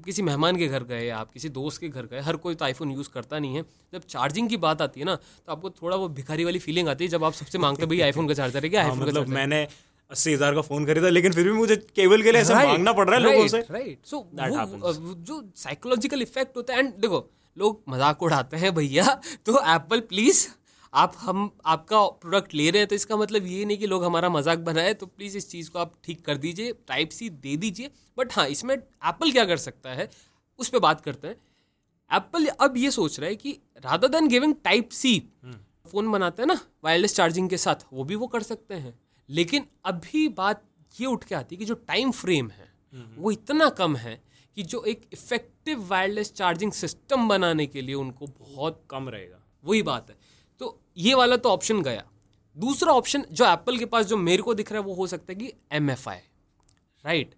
किसी 0.06 0.21
मेहमान 0.21 0.56
के 0.58 0.67
घर 0.67 0.84
गए 0.86 1.10
आप 1.12 1.32
किसी 1.32 1.50
दोस्त 1.52 1.82
के 1.82 1.89
घर 1.89 2.06
गए 2.06 2.19
हर 2.21 2.36
कोई 2.38 2.56
तो 2.56 2.65
आईफोन 2.65 2.91
यूज़ 2.91 3.10
करता 3.10 3.39
नहीं 3.39 3.56
है। 3.56 3.63
जब 3.93 4.02
चार्जिंग 4.10 4.50
की 4.50 4.58
बात 4.60 4.82
आती 4.82 5.00
है 5.00 5.06
ना 5.06 5.15
तो 5.15 5.52
आपको 5.52 5.69
थोड़ा 5.71 5.97
वो 5.97 6.08
भिखारी 6.12 6.43
वाली 6.43 6.60
फीलिंग 6.60 6.88
आती 6.89 7.04
है 7.04 7.10
जब 7.10 7.23
आप 7.23 7.34
सबसे 7.34 7.58
मांगते 7.58 7.84
हो, 7.84 7.88
भैया 7.89 8.06
आईफोन 8.12 8.28
का 8.28 8.34
चार्जर 8.34 8.63
है 8.63 8.69
क्या? 8.69 8.84
हाँ, 8.84 8.91
आईफोन 8.91 9.06
का 9.06 9.12
मतलब 9.12 9.28
मैंने 9.36 9.67
अस्सी 10.12 10.34
हज़ार 10.34 10.56
का 10.56 10.62
फ़ोन 10.63 10.86
खरीदा 10.86 11.10
लेकिन 11.10 11.34
फिर 11.34 11.43
भी 11.43 11.54
मुझे 11.54 11.76
केबल 11.95 12.21
के 12.23 12.32
लिए 12.32 12.41
ऐसा 12.41 12.63
मांगना 12.65 12.93
पड़ 12.93 13.10
रहा 13.10 13.15
है 13.15 13.23
लोगों 13.23 13.47
से। 13.47 13.60
राइट 13.71 14.06
सो 14.06 14.28
जो 15.23 15.41
साइकोलॉजिकल 15.58 16.21
इफ़ेक्ट 16.21 16.58
होता 16.58 16.73
है 16.73 16.80
एंड 16.80 16.93
देखो 16.97 17.26
लोग 17.58 17.82
मज़ाक 17.89 18.23
उड़ाते 18.23 18.58
हैं 18.58 18.73
भैया 18.76 19.19
तो 19.45 19.60
एप्पल 19.73 20.00
प्लीज़ 20.10 20.47
आप 20.93 21.13
हम 21.19 21.50
आपका 21.65 22.02
प्रोडक्ट 22.21 22.54
ले 22.54 22.69
रहे 22.69 22.80
हैं 22.80 22.88
तो 22.88 22.95
इसका 22.95 23.15
मतलब 23.17 23.45
ये 23.47 23.65
नहीं 23.65 23.78
कि 23.78 23.88
लोग 23.88 24.04
हमारा 24.04 24.30
मज़ाक 24.30 24.60
बनाए 24.62 24.93
तो 24.93 25.06
प्लीज़ 25.08 25.38
इस 25.38 25.50
चीज़ 25.50 25.69
को 25.71 25.80
आप 25.80 25.93
ठीक 26.04 26.23
कर 26.26 26.38
दीजिए 26.38 26.73
टाइप 26.88 27.10
सी 27.10 27.30
दे 27.30 27.56
दीजिए। 27.58 27.91
बट 28.17 28.34
हाँ 28.34 28.47
इसमें 28.50 28.76
एप्पल 28.76 29.32
क्या 29.32 29.45
कर 29.45 29.58
सकता 29.60 29.93
है 29.93 30.10
उस 30.60 30.69
पर 30.69 30.80
बात 30.80 31.02
करते 31.02 31.28
हैं। 31.28 31.36
एप्पल 32.12 32.47
अब 32.47 32.78
ये 32.78 32.91
सोच 32.91 33.19
रहा 33.19 33.30
है 33.30 33.36
कि 33.36 33.52
rather 33.86 34.08
then 34.08 34.28
giving 34.28 34.54
type 34.63 34.89
C 34.91 35.19
phone 35.91 36.12
बनाते 36.12 36.41
हैं 36.41 36.47
ना 36.47 36.60
वायरलेस 36.84 37.15
चार्जिंग 37.15 37.50
के 37.50 37.58
साथ 37.58 37.86
वो 37.93 38.04
भी 38.04 38.15
वो 38.15 38.28
कर 38.28 38.43
सकते 38.43 38.76
हैं। 38.76 38.93
लेकिन 39.30 39.65
अभी 39.86 40.28
बात 40.30 40.63
ये 40.95 41.06
उठ 41.08 41.23
के 41.23 41.36
आती 41.36 41.56
है 41.56 41.60
कि 41.60 41.65
जो 41.65 41.73
टाइम 41.88 42.12
फ्रेम 42.13 42.50
है 42.50 42.71
वो 43.17 43.32
इतना 43.32 43.69
कम 43.71 43.95
है 43.95 44.21
कि 44.58 44.63
जो 44.63 44.84
एक 44.84 45.02
इफ़ेक्टिव 45.13 45.82
वायरलेस 45.88 46.32
चार्जिंग 46.34 46.71
सिस्टम 46.73 47.28
बनाने 47.28 47.65
के 47.67 47.82
लिए 47.82 47.95
उनको 47.95 48.28
बहुत 48.30 48.82
कम 48.89 49.10
रहेगा। 49.10 49.43
वही 49.63 49.82
बात 49.84 50.10
है। 50.10 50.15
ये 50.98 51.14
वाला 51.14 51.36
तो 51.38 51.50
ऑप्शन 51.50 51.82
गया। 51.82 52.04
दूसरा 52.58 52.94
ऑप्शन 52.94 53.26
जो 53.32 53.46
एप्पल 53.46 53.78
के 53.78 53.86
पास 53.86 54.06
जो 54.06 54.18
मेरे 54.18 54.44
को 54.44 54.54
दिख 54.54 54.72
रहा 54.72 54.82
है 54.82 54.88
वो 54.88 54.94
हो 54.94 55.08
सकता 55.08 55.32
है 55.34 55.40
कि 55.40 55.52
M 55.72 55.90
F 55.90 56.10
I 56.10 56.20
right 57.06 57.34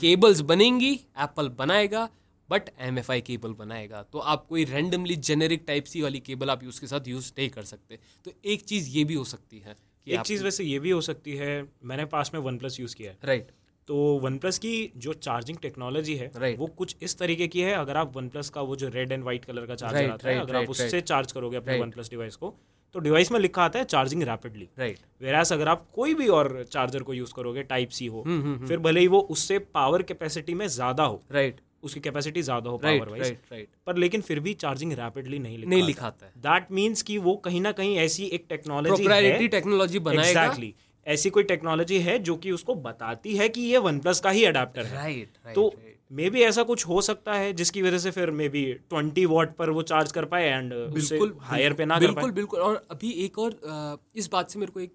cables 0.00 0.40
बनेंगी 0.40 0.92
एप्पल 0.92 1.48
बनाएगा 1.58 2.08
but 2.48 2.70
M 2.80 2.98
F 2.98 3.10
I 3.12 3.20
cable 3.20 3.52
बनाएगा। 3.54 4.02
तो 4.02 4.18
आप 4.18 4.46
कोई 4.46 4.64
रैंडमली 4.64 5.16
जेनेरिक 5.28 5.64
टाइप 5.66 5.84
सी 5.84 6.02
वाली 6.02 6.20
केबल 6.20 6.50
आप 6.50 6.64
उसके 6.64 6.86
साथ 6.86 7.08
यूज़ 7.08 7.32
नहीं 7.38 7.48
कर 7.48 7.62
सकते। 7.64 7.98
तो 8.24 8.32
एक 8.44 8.62
चीज़ 8.62 8.88
ये 8.90 9.04
भी 9.04 9.14
हो 9.14 9.24
सकती 9.24 9.58
है 9.58 9.76
कि 10.06 10.12
एक 10.12 10.20
चीज़ 10.20 10.44
वैसे 10.44 10.64
ये 10.64 10.78
भी 10.78 10.90
हो 10.90 11.00
सकती 11.00 11.36
है 11.36 11.62
मैंने 11.84 12.04
पास 12.06 12.30
में 12.34 12.40
वन 12.40 12.58
प्लस 12.58 12.80
यूज़ 12.80 12.96
किया 12.96 13.10
है। 13.10 13.18
राइट 13.24 13.50
तो 13.88 13.96
वन 14.22 14.36
प्लस 14.38 14.58
की 14.58 14.90
जो 14.96 15.12
चार्जिंग 15.12 15.58
टेक्नोलॉजी 15.58 16.14
है 16.16 16.30
Right. 16.32 16.58
वो 16.58 16.66
कुछ 16.66 16.96
इस 17.02 17.18
तरीके 17.18 17.48
की 17.48 17.60
है। 17.60 17.74
अगर 17.74 17.96
आप 17.96 18.16
वन 18.16 18.28
प्लस 18.28 18.50
का 18.50 18.62
वो 18.62 18.76
जो 18.76 18.88
रेड 18.88 19.12
एंड 19.12 19.22
व्हाइट 19.22 19.44
कलर 19.44 19.66
का 19.66 19.74
चार्जर 19.74 19.98
Right, 19.98 20.12
आता 20.12 20.24
right, 20.24 20.34
है 20.34 20.40
अगर 20.40 20.52
right, 20.52 20.64
आप 20.64 20.70
उससे 20.70 20.88
right. 20.88 21.08
चार्ज 21.08 21.32
करोगे 21.32 21.56
अपने 21.56 21.78
वन 21.78 21.90
प्लस 21.90 22.10
डिवाइस 22.10 22.36
को 22.36 22.54
तो 22.94 23.00
डिवाइस 23.00 23.32
में 23.32 23.38
लिखा 23.40 23.62
आता 23.62 23.78
है 23.78 23.84
चार्जिंग 23.86 24.22
रैपिडली 24.22 24.68
राइट 24.78 24.98
वेरास 25.22 25.52
अगर 25.52 25.68
आप 25.68 25.86
कोई 25.94 26.14
भी 26.14 26.28
और 26.30 26.62
चार्जर 26.72 27.02
को 27.02 27.14
यूज़ 27.14 27.32
करोगे 27.34 27.62
टाइप 27.64 27.90
सी 27.90 28.06
हो 28.06 28.22
फिर 28.68 28.78
भले 28.78 29.00
ही 29.00 29.08
वो 29.08 29.20
उससे 29.30 29.58
पावर 29.74 30.02
कैपेसिटी 30.02 30.54
में 30.54 30.66
ज़्यादा 30.68 31.04
हो 31.04 31.20
राइट 31.32 31.60
उसकी 31.82 32.00
कैपेसिटी 32.00 32.42
ज़्यादा 32.42 32.70
हो 32.70 32.78
पावर 32.78 33.08
वाइज 33.08 33.22
राइट 33.22 33.52
राइट 33.52 33.68
पर 33.86 33.96
लेकिन 33.96 34.20
फिर 34.20 34.40
भी 34.40 34.54
चार्जिंग 34.56 34.92
रैपिडली 34.92 35.38
नहीं 35.38 35.58
लिखा 35.58 35.70
नहीं 35.70 35.82
लिखाता 35.82 36.26
है। 36.26 36.32
दैट 36.38 36.66
मीन्स 36.72 37.02
कि 37.02 37.18
वो 37.18 37.34
कहीं 37.44 37.60
ना 37.60 37.72
कहीं 37.72 37.96
ऐसी 37.98 38.24
एक 38.28 38.46
टेक्नोलॉजी 38.48 39.48
टेक्नोलॉजी 39.48 39.98
बनाएगा। 40.00 40.28
एग्जैक्टली 40.30 40.74
ऐसी 41.06 41.30
कोई 41.30 41.42
टेक्नोलॉजी 41.44 41.98
है 42.00 42.18
जो 42.20 42.36
कि 42.36 42.50
उसको 42.50 42.74
बताती 42.82 43.36
है 43.36 43.48
कि 43.48 43.60
ये 43.62 43.78
वन 43.78 43.98
प्लस 44.00 44.20
का 44.20 44.30
ही 44.30 44.44
अडेप्टर 44.44 44.86
है। 44.86 44.94
राइट 44.94 45.38
राइट 45.44 45.54
तो 45.54 45.72
मे 46.10 46.28
बी 46.30 46.40
ऐसा 46.42 46.62
कुछ 46.62 46.86
हो 46.88 47.00
सकता 47.02 47.34
है 47.34 47.52
जिसकी 47.52 47.82
वजह 47.82 47.98
से 47.98 48.10
फिर 48.10 48.30
मे 48.30 48.48
बी 48.48 48.62
ट्वेंटी 48.90 49.24
वॉट 49.26 49.54
पर 49.56 49.70
वो 49.70 49.82
चार्ज 49.82 50.12
कर 50.12 50.24
पाए 50.24 50.46
एंड 50.46 50.72
बिल्कुल 50.94 51.36
हायर 51.40 51.72
पे 51.72 51.84
ना 51.84 51.98
बिल्कुल 51.98 52.14
कर 52.14 52.32
बिल्कुल 52.32 52.32
पाए। 52.32 52.34
बिल्कुल। 52.34 52.60
और 52.60 52.86
अभी 52.90 53.10
एक 53.24 53.38
और 53.38 53.98
इस 54.16 54.28
बात 54.32 54.50
से 54.50 54.58
मेरे 54.58 54.72
को 54.72 54.80
एक 54.80 54.94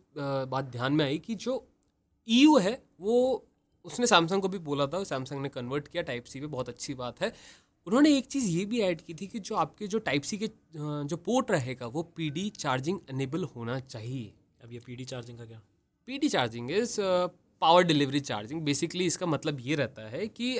बात 0.49 0.65
ध्यान 0.71 0.93
में 0.93 1.05
आई 1.05 1.17
कि 1.17 1.35
जो 1.35 1.63
ईयू 2.27 2.57
है 2.57 2.81
वो 3.01 3.45
उसने 3.85 4.07
सैमसंग 4.07 4.41
को 4.41 4.47
भी 4.47 4.57
बोला 4.59 4.87
था 4.87 5.03
सैमसंग 5.03 5.41
ने 5.41 5.49
कन्वर्ट 5.49 5.87
किया 5.87 6.03
टाइप 6.03 6.25
सी 6.25 6.39
पे 6.39 6.47
बहुत 6.47 6.69
अच्छी 6.69 6.93
बात 6.93 7.21
है। 7.21 7.31
उन्होंने 7.87 8.15
एक 8.17 8.25
चीज़ 8.25 8.45
ये 8.49 8.65
भी 8.65 8.79
ऐड 8.81 9.01
की 9.01 9.13
थी 9.13 9.27
कि 9.27 9.39
जो 9.39 9.55
आपके 9.55 9.87
जो 9.87 9.99
टाइप 9.99 10.21
सी 10.23 10.37
के 10.37 10.49
जो 10.75 11.17
पोर्ट 11.25 11.51
रहेगा 11.51 11.87
वो 11.87 12.03
पीडी 12.17 12.49
चार्जिंग 12.49 12.99
एनेबल 13.09 13.43
होना 13.55 13.79
चाहिए। 13.79 14.33
अब 14.63 14.71
ये 14.73 14.79
पीडी 14.85 15.05
चार्जिंग 15.05 15.37
का 15.37 15.45
क्या? 15.45 15.61
PD 16.07 16.29
charging 16.29 16.71
is 16.71 16.99
power 17.61 17.83
delivery 17.83 18.19
charging 18.21 18.61
basically 18.61 19.05
इसका 19.05 19.25
मतलब 19.25 19.59
ये 19.61 19.75
रहता 19.75 20.07
है 20.09 20.27
कि 20.29 20.57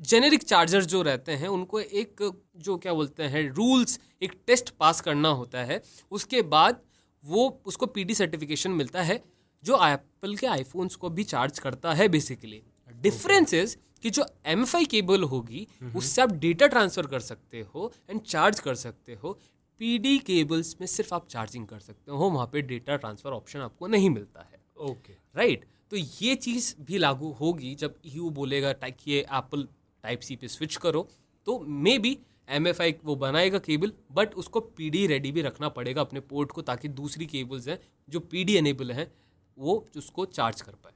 जेनेरिक 0.00 0.42
चार्जर 0.42 0.84
जो 0.84 1.00
रहते 1.02 1.32
हैं 1.32 1.48
उनको 1.48 1.80
एक 1.80 2.22
जो 2.56 2.76
क्या 2.78 2.92
बोलते 2.94 3.22
हैं 3.24 3.42
रूल्स 3.48 3.98
एक 4.22 4.32
टेस्ट 4.46 4.70
पास 4.70 5.00
करना 5.00 5.28
होता 5.30 5.64
है। 5.64 5.80
उसके 6.10 6.42
बाद 6.44 6.80
वो 7.24 7.48
उसको 7.66 7.86
पीडी 7.86 8.14
सर्टिफिकेशन 8.14 8.70
मिलता 8.72 9.02
है 9.02 9.22
जो 9.64 9.78
एप्पल 9.86 10.36
के 10.36 10.46
आईफोन्स 10.46 10.96
को 10.96 11.10
भी 11.10 11.24
चार्ज 11.24 11.58
करता 11.58 11.92
है 11.94 12.08
बेसिकली 12.08 12.62
डिफरेंस 12.94 13.54
इज़ 13.54 13.76
कि 14.02 14.10
जो 14.10 14.26
एमएफआई 14.46 14.84
केबल 14.86 15.22
होगी 15.24 15.66
उससे 15.96 16.22
आप 16.22 16.32
डेटा 16.38 16.66
ट्रांसफ़र 16.66 17.06
कर 17.06 17.20
सकते 17.20 17.60
हो 17.74 17.92
एंड 18.10 18.20
चार्ज 18.20 18.60
कर 18.60 18.74
सकते 18.76 19.14
हो। 19.14 19.32
पीडी 19.80 20.18
केबल्स 20.18 20.74
में 20.80 20.86
सिर्फ़ 20.86 21.14
आप 21.14 21.26
चार्जिंग 21.28 21.66
कर 21.66 21.80
सकते 21.80 22.10
हो 22.10 22.30
वहाँ 22.30 22.46
पे 22.52 22.62
डेटा 22.64 22.96
ट्रांसफ़र 22.96 23.32
ऑप्शन 23.32 23.58
आपको 23.60 23.86
नहीं 23.86 24.10
मिलता 24.10 24.40
है। 24.42 24.60
Okay 24.78 24.92
okay. 24.92 25.36
राइट 25.36 25.64
तो 25.90 25.96
ये 25.96 26.34
चीज़ 26.34 26.74
भी 26.80 26.98
लागू 26.98 27.30
होगी 27.32 27.74
जब 27.74 27.94
यू 28.06 28.30
बोलेगा 28.30 28.72
टा- 28.72 28.92
कि 29.00 29.10
ये 29.10 29.20
एप्पल 29.20 29.68
टाइप 30.04 30.20
सी 30.20 30.36
पे 30.36 30.48
स्विच 30.48 30.76
करो। 30.76 31.08
तो 31.46 31.58
may 31.58 31.98
be 31.98 32.18
M 32.48 32.66
F 32.66 32.82
I 32.82 32.94
वो 33.04 33.16
बनाएगा 33.16 33.58
केबल 33.58 33.92
बट 34.12 34.34
उसको 34.34 34.60
पी 34.60 34.90
डी 34.90 35.06
रेडी 35.06 35.32
भी 35.32 35.42
रखना 35.42 35.68
पड़ेगा 35.68 36.00
अपने 36.00 36.20
पोर्ट 36.20 36.52
को 36.52 36.62
ताकि 36.62 36.88
दूसरी 36.88 37.26
केबल्स 37.26 37.68
हैं 37.68 37.78
जो 38.08 38.20
पी 38.20 38.44
डी 38.44 38.56
एनेबल 38.56 38.92
हैं 38.92 39.12
वो 39.58 39.86
उसको 39.96 40.24
चार्ज 40.24 40.60
कर 40.60 40.72
पाए। 40.72 40.92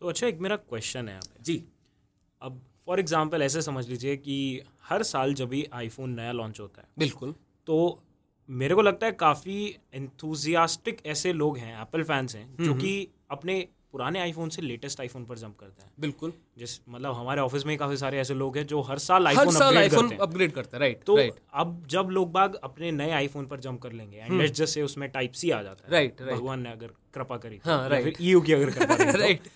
तो 0.00 0.08
अच्छा 0.08 0.26
एक 0.26 0.38
मेरा 0.38 0.56
क्वेश्चन 0.56 1.08
है 1.08 1.14
यहाँ 1.14 1.22
पे। 1.22 1.42
जी। 1.42 1.64
अब 2.42 2.60
फॉर 2.86 3.00
एग्ज़ाम्पल 3.00 3.42
ऐसे 3.42 3.62
समझ 3.62 3.88
लीजिए 3.88 4.16
कि 4.16 4.62
हर 4.84 5.02
साल 5.02 5.34
जब 5.34 5.48
भी 5.48 5.64
आईफोन 5.72 6.10
नया 6.10 6.32
लॉन्च 6.32 6.60
होता 6.60 6.82
है 6.82 6.88
बिल्कुल। 6.98 7.34
तो 7.66 8.02
मेरे 8.48 8.74
को 8.74 8.82
लगता 8.82 9.06
है 9.06 9.12
काफ़ी 9.12 9.76
एंथुजियास्टिक 9.94 11.06
ऐसे 11.06 11.32
लोग 11.32 11.58
हैं 11.58 11.82
एप्पल 11.82 12.02
फैंस 12.02 12.34
हैं 12.36 12.56
जो 12.60 12.74
कि 12.74 13.08
अपने 13.30 13.68
पुराने 13.92 14.20
आईफोन 14.20 14.48
से 14.48 14.62
लेटेस्ट 14.62 15.00
आईफोन 15.00 15.24
पर 15.24 15.38
जंप 15.38 15.56
करते 15.60 15.82
हैं। 15.82 15.90
बिल्कुल। 16.00 16.32
जिस 16.58 16.78
मतलब 16.88 17.14
हमारे 17.14 17.40
ऑफ़िस 17.40 17.66
में 17.66 17.76
काफ़ी 17.78 17.96
सारे 17.96 18.18
ऐसे 18.18 18.34
लोग 18.34 18.56
हैं 18.56 18.66
जो 18.66 18.80
हर 18.80 18.98
साल 18.98 19.26
आईफोन 19.26 19.54
अपग्रेड 19.56 19.90
करते 19.90 20.14
हैं। 20.14 20.18
अपग्रेड 20.18 20.52
करते 20.52 20.76
हैं 20.76 20.80
राइट 20.80 21.02
तो 21.06 21.16
राइट 21.16 21.34
अब 21.54 21.84
जब 21.90 22.08
लोग 22.10 22.32
बाग 22.32 22.54
अपने 22.64 22.90
नए 22.92 23.10
आईफोन 23.10 23.46
पर 23.46 23.60
जंप 23.60 23.80
कर 23.82 23.92
लेंगे 23.92 24.16
एंड 24.16 24.40
लेट्स 24.40 24.58
जस्ट 24.58 24.74
से 24.74 24.82
उसमें 24.82 25.08
टाइप 25.10 25.32
सी 25.32 25.50
आ 25.50 25.62
जाता 25.62 25.84
है। 25.86 26.02
Right. 26.02 26.22
भगवान 26.22 26.60
ने 26.60 26.70
अगर 26.72 26.90
कृपा 27.14 27.36
करी 27.36 27.58
तो, 27.58 27.70
हाँ, 27.70 27.90
या 27.90 28.12
ईयू 28.20 28.40
की 28.40 28.52
अगर 28.52 28.70
कृपा 28.70 28.96
तो। 29.12 29.18
राइट 29.18 29.48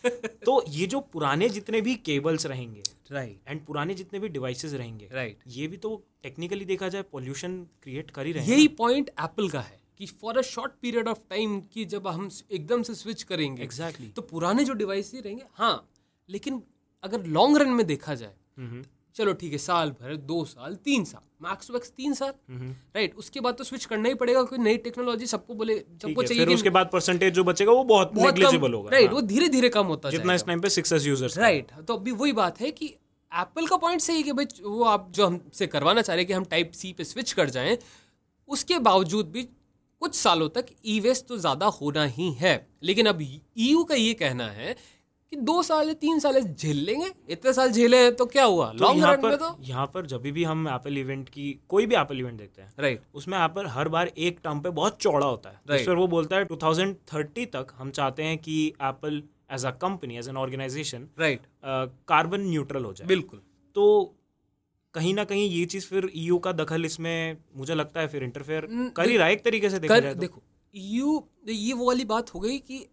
तो 0.45 0.63
ये 0.69 0.87
जो 0.87 1.01
पुराने 1.13 1.49
जितने 1.49 1.81
भी 1.81 1.95
केबल्स 1.95 2.47
रहेंगे 2.47 2.83
राइट 3.13 3.49
एंड 3.49 3.65
पुराने 3.67 3.95
जितने 3.95 4.19
भी 4.21 4.29
डिवाइसेस 4.29 4.75
रहेंगे 4.75 5.09
राइट 5.13 5.39
ये 5.47 5.67
भी 5.67 5.77
तो 5.77 5.97
टेक्निकली 6.23 6.65
देखा 6.65 6.89
जाए 6.89 7.03
पोल्यूशन 7.03 7.59
क्रिएट 7.83 8.11
कर 8.11 8.27
ही 8.27 8.33
रहे 8.33 8.53
यही 8.53 8.69
पॉइंट 8.79 9.11
एप्पल 9.21 9.49
का 9.49 9.61
है। 9.61 9.86
कि 10.01 10.07
for 10.23 10.39
a 10.39 10.43
short 10.45 10.73
period 10.83 11.09
of 11.09 11.19
time 11.31 11.61
कि 11.73 11.85
जब 11.87 12.07
हम 12.09 12.29
एकदम 12.53 12.83
से 12.83 12.95
स्विच 12.95 13.23
करेंगे। 13.23 13.63
Exactly 13.63 14.07
exactly. 14.07 14.17
तो 14.17 14.23
पुराने 14.31 14.65
जो 14.65 14.73
डिवाइस 14.75 15.13
ही 15.15 15.21
रहेंगे 15.21 15.45
हाँ 15.55 15.89
लेकिन 16.29 16.63
अगर 17.05 17.25
लॉन्ग 17.29 17.59
रन 17.59 17.69
में 17.71 17.87
देखा 17.87 18.15
जाए 18.15 18.83
चलो 19.17 19.33
ठीक 19.33 19.53
है 19.53 19.59
साल 19.59 19.91
भर 19.93 20.17
दो 20.29 20.45
साल 20.45 20.75
तीन 20.85 21.05
साल 21.05 21.23
मैक्स 21.43 21.71
वैक्स 21.71 21.91
तीन 21.97 22.15
साल। 22.15 22.33
राइट 22.97 23.15
उसके 23.15 23.41
बाद 23.41 23.55
तो 23.55 23.65
स्विच 23.65 23.85
करना 23.85 24.09
ही 24.09 24.15
पड़ेगा 24.15 24.43
कोई 24.43 24.59
नई 24.59 24.77
टेक्नोलॉजी 24.79 25.27
सबको 25.27 25.55
बोले 25.55 25.79
सबको 26.03 26.23
चाहिए 26.23 26.45
फिर 26.45 26.55
उसके 26.55 26.71
बाद 26.71 26.91
परसेंटेज 26.93 27.33
जो 27.35 27.45
बचेगा 27.45 27.73
वो 27.73 27.85
बहुत 27.85 28.13
नेग्लिजिबल 28.17 28.73
होगा। 28.73 28.91
राइट 28.91 29.07
हाँ। 29.07 29.15
वो 29.15 29.21
धीरे 29.23 29.49
धीरे 29.49 29.69
कम 29.69 29.87
होता 29.87 30.11
जितना 30.11 30.35
इस 30.35 30.45
टाइम 30.47 30.61
पे 30.61 30.71
सिक्सेस 30.71 31.07
यूज़र्स 31.07 31.39
राइट 31.39 31.73
तो 31.89 31.95
अभी 31.95 32.13
वही 32.13 32.33
बात 32.33 32.61
है 32.61 32.71
कि 32.71 32.87
एप्पल 33.33 33.67
का 33.67 33.77
पॉइंट 33.77 34.01
सही 34.01 34.17
है 34.17 34.23
कि 34.23 34.33
भाई 34.33 34.47
वो 34.63 34.85
आप 34.85 35.11
जो 35.15 35.27
हमसे 35.27 35.67
करवाना 35.67 36.03
चाह 36.03 36.15
रहे 36.15 36.23
हैं 36.23 36.27
कि 36.27 36.33
हम 36.33 36.45
टाइप 36.51 36.73
सी 36.73 36.93
पे 36.93 37.05
स्विच 37.05 37.33
कर 37.33 37.51
जाएँ 37.51 37.77
उसके 38.49 38.79
बावजूद 38.81 39.31
भी 39.31 39.49
कुछ 40.03 40.15
सालों 40.15 40.49
तक 40.51 40.67
ई 40.87 40.99
वेस्ट 41.01 41.27
तो 41.27 41.37
ज़्यादा 41.39 41.67
होना 41.75 42.05
ही 42.07 42.31
है। 42.35 42.55
लेकिन 42.83 43.07
अब 43.07 43.23
ईयू 43.23 43.85
का 43.85 43.95
ये 43.95 44.13
कहना 44.15 44.47
है 44.51 44.77
कि 45.33 45.37
दो 45.39 45.63
साल 45.63 45.89
या 45.89 45.95
तीन 45.97 46.19
साल 46.21 46.41
झेल 46.41 46.77
लेंगे। 46.85 47.11
इतने 47.31 47.53
साल 47.53 47.71
झेले 47.71 48.03
हैं 48.03 48.15
तो 48.17 48.27
क्या 48.27 48.45
हुआ? 48.45 48.67
तो 48.69 48.85
लॉन्ग 48.85 49.05
रन 49.05 49.11
में 49.11 49.21
पर 49.23 49.37
तो। 49.37 49.57
यहाँ 49.63 49.87
पर 49.95 50.07
जब 50.07 50.23
भी 50.23 50.45
हम 50.45 50.69
एप्पल 50.69 50.99
इवेंट 50.99 51.29
की 51.29 51.53
कोई 51.69 51.87
भी 51.87 51.95
एप्पल 51.95 52.21
इवेंट 52.21 52.39
देखते 52.39 52.63
हैं 52.63 52.73
राइट 52.79 52.99
right. 52.99 53.15
उसमें 53.15 53.39
एप्पल 53.39 53.67
हर 53.69 53.89
बार 53.89 54.11
एक 54.19 54.39
टर्म 54.45 54.61
पे 54.61 54.71
बहुत 54.73 55.01
चौड़ा 55.01 55.27
होता 55.27 55.51
है। 55.51 55.61
Right. 55.63 55.87
पर 55.87 55.95
वो 55.95 56.07
बोलता 56.09 56.37
है 56.37 56.47
2030 56.47 57.47
तक 57.53 57.73
हम 57.77 57.91
चाहते 57.93 58.23
हैं 58.23 58.37
कि 58.39 58.67
Apple 58.69 59.23
as 59.53 59.65
a 59.65 59.71
company 59.83 60.19
as 60.19 60.29
an 60.29 60.37
organisation 60.37 61.09
right 61.19 61.41
carbon 62.09 62.41
neutral 62.43 62.85
हो 62.85 62.93
जाए। 62.93 63.09
बिल्कुल। 63.09 63.41
तो 63.77 64.15
कहीं 64.97 65.15
ना 65.15 65.25
कहीं 65.25 65.49
ये 65.49 65.65
चीज़ 65.67 65.87
फिर 65.87 66.11
ईयू 66.15 66.39
का 66.41 66.53
दखल 66.55 66.85
इसमें 66.85 67.37
मुझे 67.57 67.75
लगता 67.75 68.01
है 68.01 68.09
फिर 68.09 68.25
इंटरफेयर 68.25 68.69
कर 68.97 69.09
ही 69.09 69.17
रहा 69.17 69.27
है 69.27 69.33
एक 69.33 69.45
तरीके 69.45 69.71
से 69.71 69.79
देखा 69.79 69.99
जाए 69.99 70.15
तो। 70.15 70.21
देखो 70.21 70.43
यू 70.75 71.23
ये 71.49 71.73
वो 71.73 71.87
वाली 71.87 72.05
बात 72.07 72.35
हो 72.35 72.41
गई 72.41 72.59
कि 72.61 72.87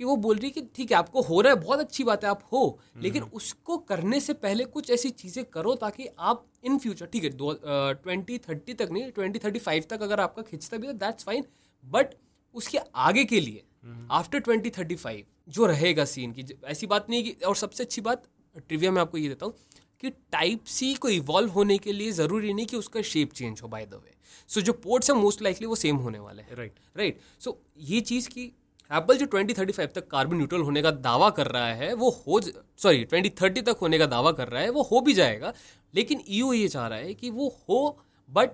कि 0.00 0.04
वो 0.04 0.16
बोल 0.16 0.36
रही 0.36 0.50
कि 0.50 0.60
ठीक 0.74 0.90
है 0.92 0.96
आपको 0.96 1.22
हो 1.22 1.40
रहा 1.40 1.52
है 1.52 1.58
बहुत 1.60 1.80
अच्छी 1.80 2.04
बात 2.04 2.24
है 2.24 2.30
आप 2.30 2.42
हो 2.52 2.62
लेकिन 2.98 3.22
उसको 3.34 3.76
करने 3.90 4.20
से 4.20 4.32
पहले 4.38 4.64
कुछ 4.66 4.90
ऐसी 4.90 5.10
चीज़ें 5.12 5.44
करो 5.52 5.74
ताकि 5.76 6.08
आप 6.24 6.44
इन 6.64 6.78
फ्यूचर 6.78 7.06
ठीक 7.06 7.24
है 7.24 7.30
दो 7.34 7.52
ट्वेंटी 7.62 8.38
थर्टी 8.38 8.74
तक 8.74 8.88
नहीं 8.92 9.10
ट्वेंटी 9.12 9.38
थर्टी 9.38 9.58
फाइव 9.60 9.84
तक 9.90 10.02
अगर 10.02 10.20
आपका 10.20 10.42
खिंचता 10.42 10.76
भी 10.76 10.86
है 10.86 10.92
दैट्स 10.98 11.24
फाइन 11.24 11.44
बट 11.84 12.14
उसके 12.54 12.78
आगे 13.06 13.24
के 13.24 13.40
लिए 13.40 13.64
आफ्टर 14.12 14.38
ट्वेंटी 14.40 14.70
थर्टी 14.70 14.96
फाइव 14.96 15.24
जो 15.50 15.66
रहेगा 15.66 16.04
सीन 16.06 16.32
की 16.32 16.46
ऐसी 16.66 16.86
बात 16.86 17.10
नहीं 17.10 17.22
कि 17.24 17.44
और 17.46 17.56
सबसे 17.56 17.84
अच्छी 17.84 18.00
बात 18.00 18.22
ट्रिविया 18.58 18.90
में 18.90 19.00
आपको 19.00 19.18
ये 19.18 19.28
देता 19.28 19.46
हूँ 19.46 19.54
कि 20.02 20.10
टाइप 20.32 20.64
सी 20.66 20.94
को 20.94 21.08
इवॉल्व 21.08 21.50
होने 21.50 21.78
के 21.78 21.92
लिए 21.92 22.12
ज़रूरी 22.12 22.52
नहीं 22.52 22.66
कि 22.66 22.76
उसका 22.76 23.02
शेप 23.02 23.32
चेंज 23.32 23.60
हो 23.62 23.68
बाय 23.68 23.86
द 23.86 23.94
वे 23.94 24.14
सो 24.50 24.60
जो 24.60 24.72
पोर्ट्स 24.72 25.10
हैं 25.10 25.16
मोस्ट 25.16 25.42
लाइकली 25.42 25.66
वो 25.66 25.74
सेम 25.76 25.96
होने 25.96 26.18
वाले 26.18 26.42
हैं. 26.42 26.56
राइट 26.56 26.78
राइट 26.96 27.20
सो 27.40 27.58
ये 27.78 28.00
चीज़ 28.00 28.28
की 28.28 28.52
एप्पल 28.90 29.16
जो 29.18 29.26
2035 29.26 29.94
तक 29.94 30.06
कार्बन 30.08 30.36
न्यूट्रल 30.36 30.60
होने 30.60 30.82
का 30.82 30.90
दावा 30.90 31.30
कर 31.30 31.46
रहा 31.46 31.72
है 31.74 31.92
वो 31.94 32.10
हो 32.26 32.40
सॉरी 32.78 33.04
2030 33.04 33.64
तक 33.66 33.76
होने 33.80 33.98
का 33.98 34.06
दावा 34.06 34.32
कर 34.32 34.48
रहा 34.48 34.62
है 34.62 34.70
वो 34.70 34.82
हो 34.82 35.00
भी 35.00 35.14
जाएगा 35.14 35.52
लेकिन 35.94 36.22
ईयू 36.28 36.52
ये 36.52 36.68
चाह 36.68 36.86
रहा 36.86 36.98
है 36.98 37.14
कि 37.14 37.30
वो 37.30 37.48
हो 37.68 37.80
बट 38.28 38.50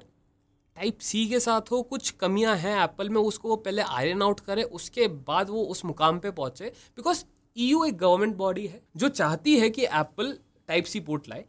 टाइप 0.76 0.98
सी 0.98 1.26
के 1.28 1.40
साथ 1.40 1.70
हो 1.70 1.82
कुछ 1.82 2.10
कमियाँ 2.10 2.56
हैं 2.56 2.76
एप्पल 2.84 3.08
में 3.08 3.20
उसको 3.20 3.48
वो 3.48 3.56
पहले 3.56 3.82
आयरन 3.82 4.22
आउट 4.22 4.40
करे 4.40 4.62
उसके 4.78 5.08
बाद 5.26 5.50
वो 5.50 5.64
उस 5.64 5.84
मुकाम 5.84 6.18
पे 6.18 6.30
पहुँचे 6.30 6.72
बिकॉज़ 6.96 7.24
ईयू 7.56 7.84
एक 7.84 7.96
गवर्नमेंट 7.96 8.36
बॉडी 8.36 8.66
है 8.66 8.82
जो 8.96 9.08
चाहती 9.10 9.58
है 9.58 9.70
कि 9.70 9.84
एप्पल 9.84 10.36
टाइप 10.68 10.84
सी 10.84 11.00
पोर्ट 11.00 11.28
लाए। 11.28 11.44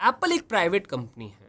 एप्पल 0.00 0.32
एक 0.32 0.48
प्राइवेट 0.48 0.86
कंपनी 0.86 1.28
है 1.28 1.42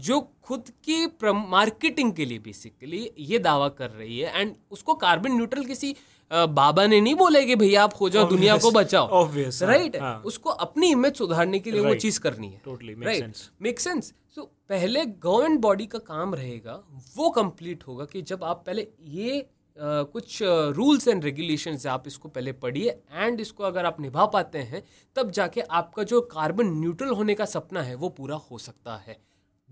जो 0.00 0.20
खुद 0.42 0.70
की 0.88 1.06
मार्केटिंग 1.48 2.12
के 2.12 2.24
लिए 2.24 2.38
बेसिकली 2.38 3.10
ये 3.18 3.38
दावा 3.38 3.68
कर 3.68 3.90
रही 3.90 4.18
है 4.18 4.40
एंड 4.40 4.54
उसको 4.70 4.94
कार्बन 4.94 5.32
न्यूट्रल 5.32 5.64
किसी 5.64 5.94
बाबा 6.30 6.86
ने 6.86 7.00
नहीं 7.00 7.14
बोले 7.14 7.44
कि 7.46 7.56
भैया 7.56 7.82
आप 7.84 7.94
हो 8.00 8.08
जाओ 8.08 8.28
दुनिया 8.28 8.56
को 8.56 8.70
बचाओ। 8.70 9.24
Obvious, 9.24 9.62
हाँ, 9.62 9.68
राइट 9.68 9.96
हाँ। 9.96 10.22
उसको 10.24 10.50
अपनी 10.50 10.90
इमेज 10.90 11.16
सुधारने 11.16 11.58
के 11.58 11.70
लिए 11.70 11.80
right. 11.80 11.94
वो 11.94 12.00
चीज़ 12.00 12.20
करनी 12.20 12.48
है। 12.48 13.02
राइट 13.02 13.36
मेक 13.62 13.80
सेंस 13.80 14.12
सो 14.34 14.42
पहले 14.68 15.04
गवर्नमेंट 15.06 15.60
बॉडी 15.60 15.86
का 15.86 15.98
काम 15.98 16.34
रहेगा 16.34 16.82
वो 17.16 17.30
कंप्लीट 17.30 17.86
होगा 17.86 18.04
कि 18.04 18.22
जब 18.22 18.44
आप 18.44 18.62
पहले 18.66 18.88
ये 19.00 19.46
कुछ 19.80 20.38
रूल्स 20.76 21.06
एंड 21.08 21.24
रेगुलेशन 21.24 21.78
आप 21.88 22.06
इसको 22.06 22.28
पहले 22.28 22.52
पढ़िए 22.54 22.90
एंड 23.12 23.40
इसको 23.40 23.64
अगर 23.64 23.86
आप 23.86 24.00
निभा 24.00 24.26
पाते 24.26 24.58
हैं 24.64 24.82
तब 25.16 25.30
जाके 25.30 25.60
आपका 25.60 26.02
जो 26.02 26.20
कार्बन 26.32 26.66
न्यूट्रल 26.80 27.10
होने 27.14 27.34
का 27.34 27.44
सपना 27.46 27.82
है 27.82 27.94
वो 27.94 28.08
पूरा 28.08 28.36
हो 28.50 28.58
सकता 28.58 28.96
है। 28.96 29.16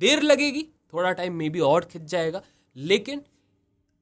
देर 0.01 0.23
लगेगी 0.23 0.63
थोड़ा 0.93 1.13
टाइम 1.13 1.35
मे 1.35 1.49
बी 1.51 1.61
और 1.63 1.85
खिंच 1.85 2.05
जाएगा 2.05 2.43
लेकिन 2.77 3.23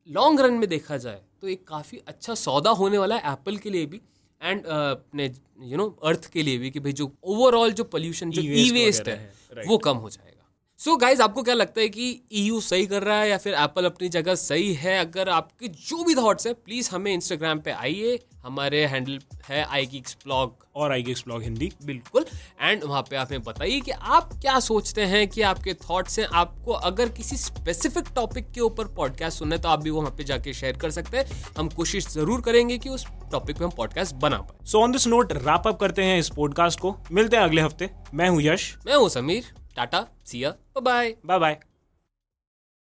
लॉन्ग 0.09 0.40
रन 0.40 0.55
में 0.55 0.69
देखा 0.69 0.97
जाए 0.97 1.21
तो 1.40 1.49
एक 1.49 1.66
काफ़ी 1.69 1.99
अच्छा 2.09 2.35
सौदा 2.37 2.71
होने 2.73 2.99
वाला 2.99 3.16
है 3.16 3.33
एप्पल 3.33 3.57
के 3.57 3.71
लिए 3.71 3.87
भी 3.87 4.01
एंड 4.40 4.66
अपने 4.66 5.33
यू 5.62 5.77
नो 5.77 5.88
अर्थ 6.05 6.31
के 6.33 6.42
लिए 6.42 6.59
भी 6.59 6.71
कि 6.71 6.81
भाई 6.81 6.92
जो 6.92 7.11
ओवरऑल 7.25 7.73
जो 7.73 7.85
पोल्यूशन 7.87 8.31
जो 8.31 8.42
ई 8.42 8.71
वेस्ट 8.73 9.09
है 9.09 9.16
है, 9.16 9.64
वो 9.66 9.79
कम 9.79 9.97
हो 9.97 10.11
जाएगा। 10.11 10.36
सो 10.81 10.91
so 10.91 11.01
गाइज़ 11.01 11.21
आपको 11.23 11.43
क्या 11.43 11.55
लगता 11.55 11.81
है 11.81 11.89
कि 11.89 12.07
ईयू 12.33 12.61
सही 12.61 12.87
कर 12.87 13.03
रहा 13.03 13.21
है 13.21 13.29
या 13.31 13.37
फिर 13.39 13.55
एप्पल 13.55 13.85
अपनी 13.85 14.09
जगह 14.09 14.35
सही 14.35 14.73
है? 14.75 14.99
अगर 15.01 15.29
आपके 15.29 15.69
जो 15.69 16.05
भी 16.05 16.15
थॉट्स 16.15 16.47
है 16.47 16.53
प्लीज़ 16.55 16.91
हमें 16.93 17.12
इंस्टाग्राम 17.15 17.61
पे 17.61 17.71
आइए। 17.71 18.19
हमारे 18.45 18.85
हैंडल 18.87 19.19
है 19.49 19.65
आई 19.65 19.87
की 19.87 20.01
ब्लॉग 20.01 20.67
और 20.77 20.93
आई 20.93 21.03
गेक्स 21.03 21.25
ब्लॉग 21.25 21.43
हिंदी। 21.43 21.71
बिल्कुल। 21.85 22.25
एंड 22.62 22.85
वहाँ 22.85 23.03
पे 23.03 23.17
आप 23.17 23.29
हमें 23.29 23.43
बताइए 23.43 23.81
कि 23.81 23.91
आप 23.91 24.31
क्या 24.33 24.59
सोचते 24.61 25.05
हैं 25.05 25.27
कि 25.29 25.43
आपके 25.43 25.75
थॉट्स 25.75 26.19
हैं। 26.19 26.27
आपको 26.35 26.73
अगर 26.73 27.09
किसी 27.09 27.37
स्पेसिफिक 27.37 28.15
टॉपिक 28.17 28.51
के 28.53 28.61
ऊपर 28.61 28.95
पॉडकास्ट 28.97 29.39
सुनना 29.39 29.57
है 29.57 29.62
तो 29.62 29.69
आप 29.69 29.83
भी 29.83 29.91
वहाँ 29.91 30.11
पे 30.11 30.25
जाके 30.25 30.55
शेयर 30.55 30.77
कर 30.77 30.91
सकते 30.91 31.17
हैं। 31.17 31.45
हम 31.59 31.69
कोशिश 31.69 32.09
ज़रूर 32.09 32.41
करेंगे 32.41 32.79
कि 32.79 32.89
उस 32.89 33.07
टॉपिक 33.33 33.59
पे 33.59 33.65
हम 33.65 33.71
पॉडकास्ट 33.77 34.15
बना 34.15 34.39
पाए। 34.39 34.67
So 34.67 34.83
on 34.83 34.93
this 34.93 35.07
note 35.07 35.33
wrap 35.33 35.67
up 35.67 35.81
करते 35.81 36.05
हैं 36.05 36.19
इस 36.19 36.31
पॉडकास्ट 36.31 36.81
को। 36.81 36.97
मिलते 37.12 37.37
हैं 37.37 37.45
अगले 37.45 37.62
हफ़्ते। 37.62 37.91
मैं 38.15 38.29
हूँ 38.29 38.43
यश। 38.43 38.75
मैं 38.87 38.97
हूँ 38.97 39.09
Sameer. 39.09 39.55
Tata 39.77 40.07
Siya 40.27 40.55
bye 40.83 41.15
bye 41.27 41.39
bye 41.39 41.59